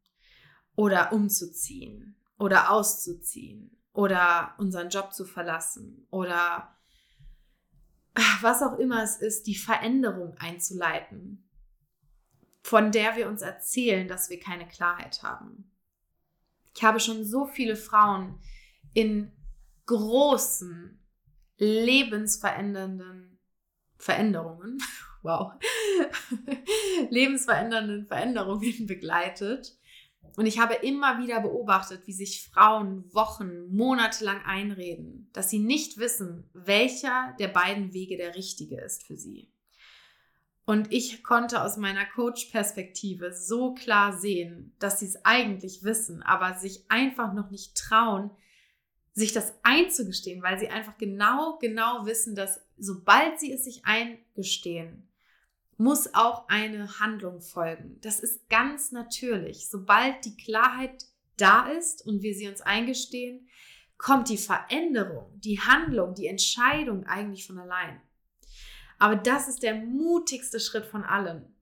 oder 0.74 1.12
umzuziehen 1.12 2.16
oder 2.38 2.70
auszuziehen 2.70 3.76
oder 3.92 4.54
unseren 4.58 4.90
Job 4.90 5.12
zu 5.12 5.24
verlassen 5.24 6.06
oder 6.10 6.76
was 8.40 8.62
auch 8.62 8.78
immer 8.78 9.02
es 9.02 9.16
ist, 9.16 9.46
die 9.46 9.56
Veränderung 9.56 10.36
einzuleiten, 10.38 11.48
von 12.62 12.90
der 12.90 13.16
wir 13.16 13.28
uns 13.28 13.42
erzählen, 13.42 14.08
dass 14.08 14.30
wir 14.30 14.40
keine 14.40 14.66
Klarheit 14.66 15.22
haben. 15.22 15.70
Ich 16.74 16.82
habe 16.82 17.00
schon 17.00 17.24
so 17.24 17.46
viele 17.46 17.76
Frauen 17.76 18.40
in 18.92 19.32
großen, 19.86 20.98
lebensverändernden 21.58 23.38
Veränderungen, 23.96 24.78
wow, 25.26 25.52
lebensverändernden 27.10 28.06
Veränderungen 28.06 28.86
begleitet. 28.86 29.76
Und 30.36 30.46
ich 30.46 30.58
habe 30.58 30.74
immer 30.74 31.18
wieder 31.18 31.40
beobachtet, 31.40 32.06
wie 32.06 32.12
sich 32.12 32.48
Frauen 32.52 33.12
Wochen, 33.14 33.74
Monate 33.74 34.24
lang 34.24 34.44
einreden, 34.44 35.30
dass 35.32 35.50
sie 35.50 35.58
nicht 35.58 35.98
wissen, 35.98 36.48
welcher 36.52 37.34
der 37.38 37.48
beiden 37.48 37.92
Wege 37.92 38.16
der 38.16 38.34
richtige 38.34 38.80
ist 38.80 39.06
für 39.06 39.16
sie. 39.16 39.50
Und 40.66 40.92
ich 40.92 41.22
konnte 41.22 41.62
aus 41.62 41.76
meiner 41.76 42.04
Coach-Perspektive 42.04 43.32
so 43.32 43.74
klar 43.74 44.18
sehen, 44.18 44.74
dass 44.78 44.98
sie 44.98 45.06
es 45.06 45.24
eigentlich 45.24 45.84
wissen, 45.84 46.22
aber 46.22 46.58
sich 46.58 46.90
einfach 46.90 47.32
noch 47.32 47.50
nicht 47.50 47.76
trauen, 47.76 48.30
sich 49.12 49.32
das 49.32 49.54
einzugestehen, 49.62 50.42
weil 50.42 50.58
sie 50.58 50.68
einfach 50.68 50.98
genau, 50.98 51.56
genau 51.60 52.04
wissen, 52.04 52.34
dass 52.34 52.60
sobald 52.76 53.38
sie 53.40 53.52
es 53.52 53.64
sich 53.64 53.84
eingestehen, 53.84 55.08
muss 55.76 56.14
auch 56.14 56.48
eine 56.48 57.00
Handlung 57.00 57.40
folgen. 57.40 57.98
Das 58.00 58.20
ist 58.20 58.48
ganz 58.48 58.92
natürlich. 58.92 59.68
Sobald 59.68 60.24
die 60.24 60.36
Klarheit 60.36 61.04
da 61.36 61.68
ist 61.68 62.06
und 62.06 62.22
wir 62.22 62.34
sie 62.34 62.48
uns 62.48 62.62
eingestehen, 62.62 63.48
kommt 63.98 64.28
die 64.28 64.38
Veränderung, 64.38 65.40
die 65.40 65.60
Handlung, 65.60 66.14
die 66.14 66.26
Entscheidung 66.26 67.04
eigentlich 67.04 67.46
von 67.46 67.58
allein. 67.58 68.00
Aber 68.98 69.16
das 69.16 69.48
ist 69.48 69.62
der 69.62 69.74
mutigste 69.74 70.60
Schritt 70.60 70.86
von 70.86 71.04
allen. 71.04 71.54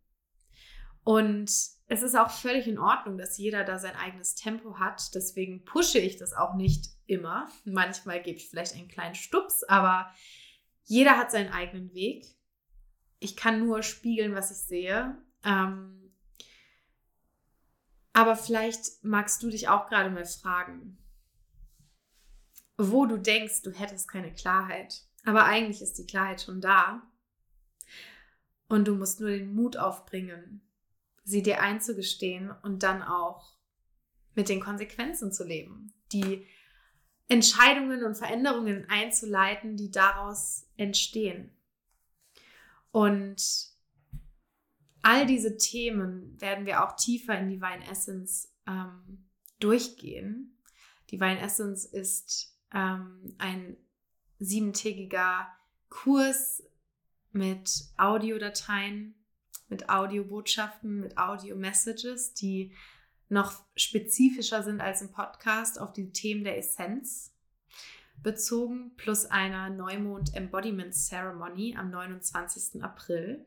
Und 1.02 1.50
es 1.86 2.02
ist 2.02 2.16
auch 2.16 2.30
völlig 2.30 2.66
in 2.66 2.78
Ordnung, 2.78 3.18
dass 3.18 3.36
jeder 3.36 3.64
da 3.64 3.78
sein 3.78 3.94
eigenes 3.96 4.34
Tempo 4.34 4.78
hat. 4.78 5.14
Deswegen 5.14 5.64
pushe 5.64 5.98
ich 5.98 6.16
das 6.16 6.32
auch 6.32 6.54
nicht 6.54 6.86
immer. 7.06 7.48
Manchmal 7.64 8.22
gebe 8.22 8.38
ich 8.38 8.48
vielleicht 8.48 8.74
einen 8.74 8.88
kleinen 8.88 9.14
Stups, 9.14 9.64
aber 9.64 10.10
jeder 10.84 11.18
hat 11.18 11.30
seinen 11.30 11.52
eigenen 11.52 11.92
Weg. 11.92 12.26
Ich 13.24 13.36
kann 13.36 13.66
nur 13.66 13.82
spiegeln, 13.82 14.34
was 14.34 14.50
ich 14.50 14.58
sehe. 14.58 15.16
Ähm, 15.44 16.12
aber 18.12 18.36
vielleicht 18.36 19.02
magst 19.02 19.42
du 19.42 19.48
dich 19.48 19.68
auch 19.68 19.88
gerade 19.88 20.10
mal 20.10 20.26
fragen, 20.26 20.98
wo 22.76 23.06
du 23.06 23.16
denkst, 23.16 23.62
du 23.62 23.70
hättest 23.70 24.08
keine 24.08 24.30
Klarheit. 24.30 25.06
Aber 25.24 25.46
eigentlich 25.46 25.80
ist 25.80 25.94
die 25.94 26.04
Klarheit 26.06 26.42
schon 26.42 26.60
da. 26.60 27.02
Und 28.68 28.88
du 28.88 28.94
musst 28.94 29.20
nur 29.20 29.30
den 29.30 29.54
Mut 29.54 29.78
aufbringen, 29.78 30.60
sie 31.22 31.42
dir 31.42 31.62
einzugestehen 31.62 32.50
und 32.62 32.82
dann 32.82 33.00
auch 33.00 33.56
mit 34.34 34.50
den 34.50 34.60
Konsequenzen 34.60 35.32
zu 35.32 35.44
leben. 35.44 35.94
Die 36.12 36.46
Entscheidungen 37.28 38.04
und 38.04 38.16
Veränderungen 38.16 38.84
einzuleiten, 38.90 39.78
die 39.78 39.90
daraus 39.90 40.66
entstehen. 40.76 41.56
Und 42.94 43.42
all 45.02 45.26
diese 45.26 45.56
Themen 45.56 46.40
werden 46.40 46.64
wir 46.64 46.84
auch 46.84 46.94
tiefer 46.94 47.36
in 47.36 47.48
Divine 47.48 47.84
Essence 47.90 48.54
ähm, 48.68 49.26
durchgehen. 49.58 50.60
Divine 51.10 51.40
Essence 51.40 51.86
ist 51.86 52.56
ähm, 52.72 53.34
ein 53.38 53.76
siebentägiger 54.38 55.48
Kurs 55.88 56.62
mit 57.32 57.68
Audiodateien, 57.96 59.16
mit 59.68 59.88
Audiobotschaften, 59.88 61.00
mit 61.00 61.18
Audio-Messages, 61.18 62.34
die 62.34 62.76
noch 63.28 63.60
spezifischer 63.74 64.62
sind 64.62 64.80
als 64.80 65.02
im 65.02 65.10
Podcast 65.10 65.80
auf 65.80 65.92
die 65.92 66.12
Themen 66.12 66.44
der 66.44 66.58
Essenz 66.58 67.33
bezogen, 68.24 68.96
plus 68.96 69.26
einer 69.26 69.70
Neumond 69.70 70.34
Embodiment 70.34 70.92
Ceremony 70.92 71.76
am 71.78 71.90
29. 71.90 72.82
April. 72.82 73.46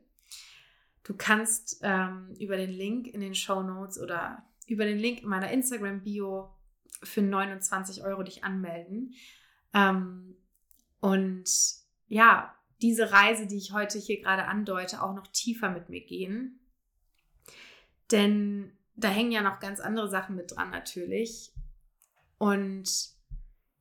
Du 1.03 1.15
kannst 1.15 1.79
ähm, 1.83 2.33
über 2.39 2.55
den 2.55 2.69
Link 2.69 3.07
in 3.07 3.19
den 3.19 3.35
Show 3.35 3.61
Notes 3.63 3.99
oder 3.99 4.45
über 4.67 4.85
den 4.85 4.97
Link 4.97 5.23
in 5.23 5.29
meiner 5.29 5.51
Instagram-Bio 5.51 6.49
für 7.03 7.21
29 7.21 8.03
Euro 8.03 8.23
dich 8.23 8.43
anmelden. 8.43 9.13
Ähm, 9.73 10.37
und 10.99 11.49
ja, 12.07 12.55
diese 12.81 13.11
Reise, 13.11 13.47
die 13.47 13.57
ich 13.57 13.73
heute 13.73 13.97
hier 13.97 14.21
gerade 14.21 14.45
andeute, 14.45 15.01
auch 15.01 15.13
noch 15.13 15.27
tiefer 15.27 15.69
mit 15.69 15.89
mir 15.89 16.01
gehen. 16.01 16.59
Denn 18.11 18.71
da 18.95 19.09
hängen 19.09 19.31
ja 19.31 19.41
noch 19.41 19.59
ganz 19.59 19.79
andere 19.79 20.09
Sachen 20.09 20.35
mit 20.35 20.55
dran 20.55 20.69
natürlich. 20.69 21.51
Und 22.37 23.16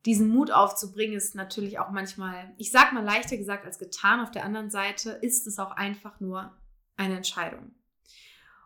diesen 0.07 0.29
Mut 0.29 0.51
aufzubringen 0.51 1.17
ist 1.17 1.35
natürlich 1.35 1.79
auch 1.79 1.91
manchmal, 1.91 2.53
ich 2.57 2.71
sag 2.71 2.93
mal 2.93 3.03
leichter 3.03 3.35
gesagt 3.35 3.65
als 3.65 3.77
getan. 3.77 4.21
Auf 4.21 4.31
der 4.31 4.45
anderen 4.45 4.69
Seite 4.69 5.11
ist 5.11 5.45
es 5.47 5.59
auch 5.59 5.71
einfach 5.71 6.21
nur 6.21 6.57
eine 6.95 7.17
Entscheidung. 7.17 7.75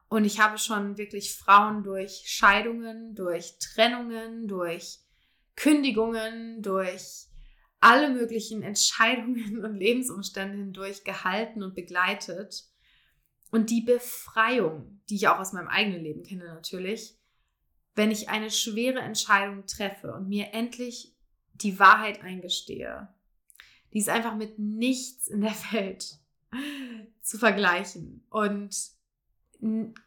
Und 0.08 0.24
ich 0.24 0.40
habe 0.40 0.60
schon 0.60 1.00
wirklich 1.00 1.36
Frauen 1.36 1.82
durch 1.82 2.26
Scheidungen, 2.28 3.16
durch 3.16 3.58
Trennungen, 3.58 4.48
durch 4.48 5.00
Kündigungen, 5.56 6.62
durch 6.62 7.26
alle 7.80 8.12
möglichen 8.12 8.62
Entscheidungen 8.62 9.66
und 9.66 9.74
Lebensumstände 9.74 10.60
hindurch 10.60 11.04
gehalten 11.04 11.64
und 11.64 11.74
begleitet. 11.74 12.66
Und 13.50 13.72
die 13.72 13.82
Befreiung, 13.82 15.02
die 15.10 15.16
ich 15.16 15.28
auch 15.28 15.40
aus 15.40 15.54
meinem 15.54 15.70
eigenen 15.70 16.04
Leben 16.04 16.22
kenne 16.22 16.46
natürlich, 16.46 17.18
wenn 17.96 18.12
ich 18.12 18.30
eine 18.30 18.52
schwere 18.52 19.00
Entscheidung 19.00 19.66
treffe 19.66 20.14
und 20.14 20.30
mir 20.30 20.54
endlich 20.54 21.11
die 21.64 21.80
Wahrheit 21.80 22.22
eingestehe, 22.24 23.08
die 23.94 24.00
ist 24.00 24.10
einfach 24.10 24.36
mit 24.36 24.60
nichts 24.60 25.28
in 25.28 25.42
der 25.42 25.56
Welt 25.72 26.18
zu 27.22 27.38
vergleichen. 27.38 28.26
Und 28.30 28.76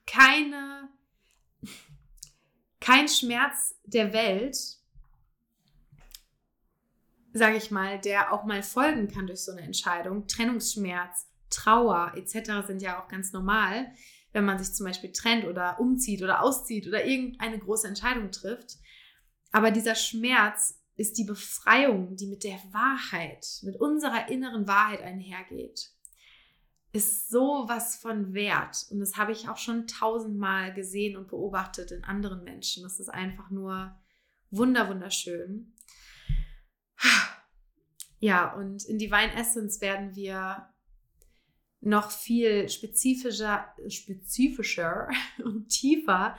keine, 0.06 0.88
kein 2.80 3.08
Schmerz 3.08 3.74
der 3.84 4.12
Welt, 4.12 4.56
sage 7.32 7.56
ich 7.56 7.70
mal, 7.70 8.00
der 8.00 8.32
auch 8.32 8.44
mal 8.44 8.62
folgen 8.62 9.08
kann 9.08 9.26
durch 9.26 9.40
so 9.40 9.52
eine 9.52 9.62
Entscheidung. 9.62 10.26
Trennungsschmerz, 10.26 11.28
Trauer 11.50 12.12
etc. 12.16 12.66
sind 12.66 12.82
ja 12.82 13.02
auch 13.02 13.08
ganz 13.08 13.32
normal, 13.32 13.92
wenn 14.32 14.44
man 14.44 14.58
sich 14.58 14.74
zum 14.74 14.86
Beispiel 14.86 15.12
trennt 15.12 15.44
oder 15.44 15.78
umzieht 15.78 16.22
oder 16.22 16.42
auszieht 16.42 16.86
oder 16.86 17.04
irgendeine 17.04 17.58
große 17.58 17.86
Entscheidung 17.86 18.32
trifft. 18.32 18.76
Aber 19.52 19.70
dieser 19.70 19.94
Schmerz 19.94 20.80
ist 20.96 21.18
die 21.18 21.24
Befreiung, 21.24 22.16
die 22.16 22.26
mit 22.26 22.44
der 22.44 22.58
Wahrheit, 22.70 23.46
mit 23.62 23.76
unserer 23.76 24.28
inneren 24.28 24.68
Wahrheit 24.68 25.02
einhergeht. 25.02 25.90
Ist 26.92 27.28
so 27.28 27.64
was 27.66 27.96
von 27.96 28.34
Wert. 28.34 28.86
Und 28.90 29.00
das 29.00 29.16
habe 29.16 29.32
ich 29.32 29.48
auch 29.48 29.56
schon 29.56 29.88
tausendmal 29.88 30.72
gesehen 30.72 31.16
und 31.16 31.28
beobachtet 31.28 31.90
in 31.90 32.04
anderen 32.04 32.44
Menschen. 32.44 32.84
Das 32.84 33.00
ist 33.00 33.08
einfach 33.08 33.50
nur 33.50 33.98
wunder, 34.50 34.88
wunderschön. 34.88 35.74
Ja, 38.20 38.54
und 38.54 38.84
in 38.84 38.98
Divine 38.98 39.34
Essence 39.34 39.80
werden 39.80 40.14
wir 40.14 40.68
noch 41.80 42.10
viel 42.10 42.68
spezifischer, 42.68 43.74
spezifischer 43.88 45.10
und 45.44 45.68
tiefer 45.68 46.38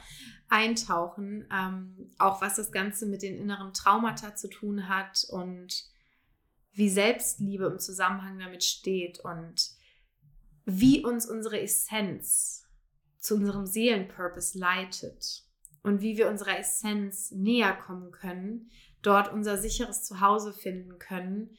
eintauchen, 0.55 1.47
ähm, 1.51 2.11
auch 2.17 2.41
was 2.41 2.55
das 2.55 2.71
Ganze 2.71 3.05
mit 3.05 3.21
den 3.21 3.37
inneren 3.37 3.73
Traumata 3.73 4.35
zu 4.35 4.49
tun 4.49 4.87
hat 4.87 5.25
und 5.29 5.85
wie 6.71 6.89
Selbstliebe 6.89 7.65
im 7.65 7.79
Zusammenhang 7.79 8.39
damit 8.39 8.63
steht 8.63 9.19
und 9.19 9.71
wie 10.65 11.03
uns 11.03 11.25
unsere 11.25 11.59
Essenz 11.61 12.63
zu 13.19 13.35
unserem 13.35 13.65
Seelenpurpose 13.65 14.57
leitet 14.57 15.43
und 15.83 16.01
wie 16.01 16.17
wir 16.17 16.29
unserer 16.29 16.57
Essenz 16.57 17.31
näher 17.31 17.73
kommen 17.73 18.11
können, 18.11 18.71
dort 19.01 19.31
unser 19.31 19.57
sicheres 19.57 20.03
Zuhause 20.03 20.53
finden 20.53 20.99
können 20.99 21.55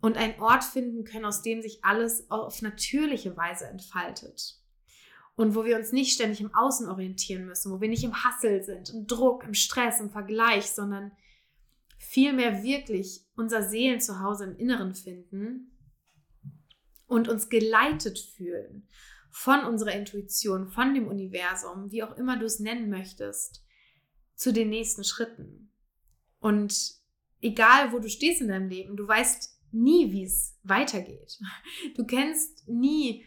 und 0.00 0.16
einen 0.16 0.40
Ort 0.40 0.64
finden 0.64 1.04
können, 1.04 1.24
aus 1.24 1.42
dem 1.42 1.62
sich 1.62 1.84
alles 1.84 2.30
auf 2.30 2.62
natürliche 2.62 3.36
Weise 3.36 3.66
entfaltet. 3.66 4.58
Und 5.36 5.54
wo 5.54 5.64
wir 5.64 5.76
uns 5.76 5.90
nicht 5.92 6.12
ständig 6.12 6.40
im 6.40 6.54
Außen 6.54 6.88
orientieren 6.88 7.46
müssen, 7.46 7.72
wo 7.72 7.80
wir 7.80 7.88
nicht 7.88 8.04
im 8.04 8.24
Hassel 8.24 8.62
sind, 8.62 8.90
im 8.90 9.06
Druck, 9.06 9.44
im 9.44 9.54
Stress, 9.54 10.00
im 10.00 10.10
Vergleich, 10.10 10.70
sondern 10.70 11.10
vielmehr 11.98 12.62
wirklich 12.62 13.26
unser 13.34 13.68
Seelenzuhause 13.68 14.44
im 14.44 14.56
Inneren 14.56 14.94
finden 14.94 15.76
und 17.06 17.28
uns 17.28 17.48
geleitet 17.48 18.18
fühlen 18.18 18.88
von 19.30 19.64
unserer 19.64 19.94
Intuition, 19.94 20.68
von 20.68 20.94
dem 20.94 21.08
Universum, 21.08 21.90
wie 21.90 22.04
auch 22.04 22.16
immer 22.16 22.38
du 22.38 22.46
es 22.46 22.60
nennen 22.60 22.88
möchtest, 22.88 23.64
zu 24.36 24.52
den 24.52 24.68
nächsten 24.68 25.02
Schritten. 25.02 25.72
Und 26.38 26.94
egal, 27.40 27.92
wo 27.92 27.98
du 27.98 28.08
stehst 28.08 28.40
in 28.40 28.48
deinem 28.48 28.68
Leben, 28.68 28.96
du 28.96 29.08
weißt 29.08 29.60
nie, 29.72 30.12
wie 30.12 30.24
es 30.24 30.56
weitergeht. 30.62 31.38
Du 31.96 32.04
kennst 32.04 32.68
nie 32.68 33.26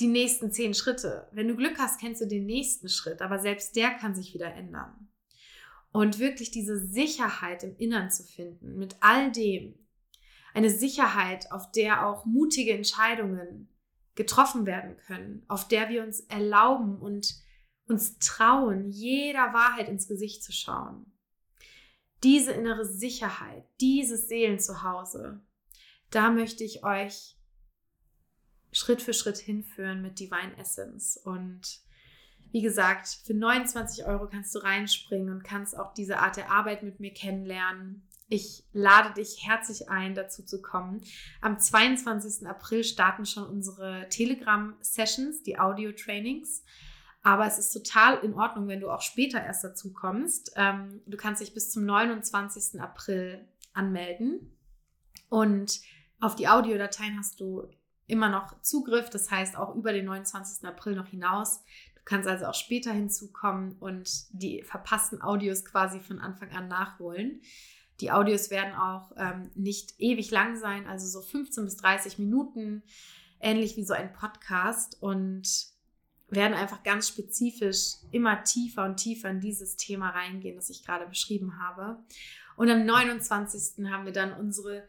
die 0.00 0.06
nächsten 0.06 0.50
zehn 0.50 0.74
Schritte. 0.74 1.28
Wenn 1.32 1.48
du 1.48 1.56
Glück 1.56 1.78
hast, 1.78 2.00
kennst 2.00 2.20
du 2.20 2.26
den 2.26 2.46
nächsten 2.46 2.88
Schritt, 2.88 3.22
aber 3.22 3.38
selbst 3.38 3.76
der 3.76 3.90
kann 3.90 4.14
sich 4.14 4.34
wieder 4.34 4.52
ändern. 4.54 5.08
Und 5.92 6.18
wirklich 6.18 6.50
diese 6.50 6.86
Sicherheit 6.86 7.64
im 7.64 7.76
Innern 7.76 8.10
zu 8.10 8.22
finden, 8.22 8.78
mit 8.78 8.96
all 9.00 9.32
dem, 9.32 9.74
eine 10.54 10.70
Sicherheit, 10.70 11.50
auf 11.52 11.70
der 11.72 12.06
auch 12.06 12.24
mutige 12.24 12.72
Entscheidungen 12.72 13.68
getroffen 14.14 14.66
werden 14.66 14.96
können, 14.96 15.44
auf 15.48 15.68
der 15.68 15.88
wir 15.88 16.02
uns 16.02 16.20
erlauben 16.20 16.98
und 16.98 17.34
uns 17.86 18.18
trauen, 18.18 18.88
jeder 18.88 19.52
Wahrheit 19.52 19.88
ins 19.88 20.08
Gesicht 20.08 20.42
zu 20.42 20.52
schauen. 20.52 21.12
Diese 22.22 22.52
innere 22.52 22.84
Sicherheit, 22.84 23.64
dieses 23.80 24.28
Seelenzuhause, 24.28 25.40
da 26.10 26.30
möchte 26.30 26.64
ich 26.64 26.84
euch 26.84 27.36
Schritt 28.72 29.02
für 29.02 29.14
Schritt 29.14 29.38
hinführen 29.38 30.02
mit 30.02 30.18
Divine 30.18 30.56
Essence. 30.58 31.16
Und 31.16 31.80
wie 32.52 32.62
gesagt, 32.62 33.20
für 33.24 33.34
29 33.34 34.06
Euro 34.06 34.26
kannst 34.28 34.54
du 34.54 34.58
reinspringen 34.58 35.30
und 35.30 35.44
kannst 35.44 35.76
auch 35.76 35.94
diese 35.94 36.18
Art 36.18 36.36
der 36.36 36.50
Arbeit 36.50 36.82
mit 36.82 37.00
mir 37.00 37.12
kennenlernen. 37.12 38.06
Ich 38.28 38.64
lade 38.72 39.12
dich 39.14 39.46
herzlich 39.46 39.88
ein, 39.88 40.14
dazu 40.14 40.44
zu 40.44 40.62
kommen. 40.62 41.00
Am 41.40 41.58
22. 41.58 42.46
April 42.46 42.84
starten 42.84 43.26
schon 43.26 43.44
unsere 43.44 44.08
Telegram-Sessions, 44.08 45.42
die 45.42 45.58
Audio-Trainings. 45.58 46.64
Aber 47.22 47.46
es 47.46 47.58
ist 47.58 47.72
total 47.72 48.18
in 48.24 48.34
Ordnung, 48.34 48.66
wenn 48.68 48.80
du 48.80 48.90
auch 48.90 49.02
später 49.02 49.42
erst 49.42 49.64
dazu 49.64 49.92
kommst. 49.92 50.52
Ähm, 50.56 51.02
du 51.06 51.16
kannst 51.16 51.42
dich 51.42 51.54
bis 51.54 51.70
zum 51.70 51.84
29. 51.84 52.80
April 52.80 53.46
anmelden. 53.74 54.56
Und 55.28 55.80
auf 56.20 56.34
die 56.34 56.48
Audiodateien 56.48 57.18
hast 57.18 57.40
du 57.40 57.68
immer 58.10 58.28
noch 58.28 58.60
Zugriff, 58.62 59.08
das 59.10 59.30
heißt 59.30 59.56
auch 59.56 59.74
über 59.74 59.92
den 59.92 60.06
29. 60.06 60.66
April 60.66 60.96
noch 60.96 61.06
hinaus. 61.06 61.62
Du 61.94 62.02
kannst 62.04 62.28
also 62.28 62.46
auch 62.46 62.54
später 62.54 62.92
hinzukommen 62.92 63.76
und 63.78 64.26
die 64.32 64.62
verpassten 64.62 65.22
Audios 65.22 65.64
quasi 65.64 66.00
von 66.00 66.18
Anfang 66.18 66.50
an 66.50 66.68
nachholen. 66.68 67.40
Die 68.00 68.10
Audios 68.10 68.50
werden 68.50 68.74
auch 68.74 69.12
ähm, 69.16 69.50
nicht 69.54 69.94
ewig 69.98 70.30
lang 70.30 70.56
sein, 70.56 70.86
also 70.86 71.06
so 71.06 71.20
15 71.20 71.64
bis 71.64 71.76
30 71.76 72.18
Minuten, 72.18 72.82
ähnlich 73.40 73.76
wie 73.76 73.84
so 73.84 73.94
ein 73.94 74.12
Podcast 74.12 75.00
und 75.02 75.70
werden 76.30 76.54
einfach 76.54 76.82
ganz 76.82 77.08
spezifisch 77.08 77.96
immer 78.12 78.42
tiefer 78.44 78.84
und 78.84 78.96
tiefer 78.96 79.28
in 79.28 79.40
dieses 79.40 79.76
Thema 79.76 80.10
reingehen, 80.10 80.56
das 80.56 80.70
ich 80.70 80.84
gerade 80.84 81.06
beschrieben 81.06 81.58
habe. 81.60 81.98
Und 82.56 82.70
am 82.70 82.84
29. 82.84 83.86
haben 83.90 84.04
wir 84.04 84.12
dann 84.12 84.32
unsere 84.32 84.84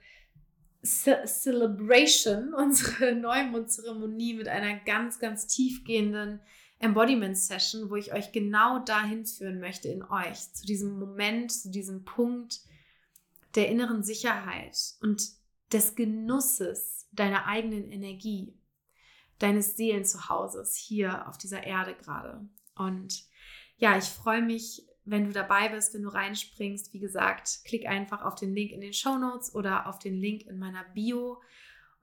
Ce 0.83 1.25
Celebration, 1.25 2.53
unsere 2.57 3.13
Neumondzeremonie 3.15 4.33
mit 4.33 4.47
einer 4.47 4.79
ganz, 4.79 5.19
ganz 5.19 5.47
tiefgehenden 5.47 6.39
Embodiment 6.79 7.37
Session, 7.37 7.89
wo 7.89 7.95
ich 7.95 8.13
euch 8.13 8.31
genau 8.31 8.79
dahin 8.79 9.25
führen 9.25 9.59
möchte 9.59 9.87
in 9.87 10.03
euch, 10.03 10.51
zu 10.53 10.65
diesem 10.65 10.97
Moment, 10.97 11.51
zu 11.51 11.69
diesem 11.69 12.03
Punkt 12.03 12.61
der 13.53 13.69
inneren 13.69 14.03
Sicherheit 14.03 14.95
und 15.01 15.21
des 15.71 15.95
Genusses 15.95 17.07
deiner 17.11 17.45
eigenen 17.45 17.91
Energie, 17.91 18.57
deines 19.39 19.77
Seelenzuhauses 19.77 20.75
hier 20.75 21.27
auf 21.27 21.37
dieser 21.37 21.63
Erde 21.63 21.95
gerade. 21.95 22.47
Und 22.75 23.25
ja, 23.77 23.97
ich 23.97 24.05
freue 24.05 24.41
mich 24.41 24.87
wenn 25.05 25.25
du 25.25 25.31
dabei 25.31 25.69
bist, 25.69 25.93
wenn 25.93 26.03
du 26.03 26.09
reinspringst, 26.09 26.93
wie 26.93 26.99
gesagt, 26.99 27.61
klick 27.65 27.87
einfach 27.87 28.23
auf 28.23 28.35
den 28.35 28.53
Link 28.53 28.71
in 28.71 28.81
den 28.81 28.93
Show 28.93 29.17
Notes 29.17 29.55
oder 29.55 29.87
auf 29.87 29.99
den 29.99 30.19
Link 30.19 30.45
in 30.47 30.59
meiner 30.59 30.83
Bio. 30.93 31.41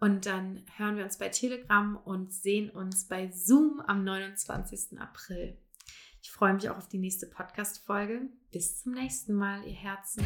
Und 0.01 0.27
dann 0.27 0.65
hören 0.77 0.97
wir 0.97 1.05
uns 1.05 1.19
bei 1.19 1.29
Telegram 1.29 1.97
und 1.97 2.33
sehen 2.33 2.71
uns 2.71 3.07
bei 3.07 3.31
Zoom 3.31 3.81
am 3.87 4.05
29. 4.05 4.99
April. 5.01 5.57
Ich 6.23 6.31
freue 6.31 6.55
mich 6.55 6.69
auch 6.71 6.77
auf 6.77 6.89
die 6.89 6.99
nächste 6.99 7.27
Podcast-Folge. 7.27 8.23
Bis 8.53 8.83
zum 8.83 8.93
nächsten 8.93 9.35
Mal, 9.35 9.65
ihr 9.67 9.75
Herzen. 9.75 10.25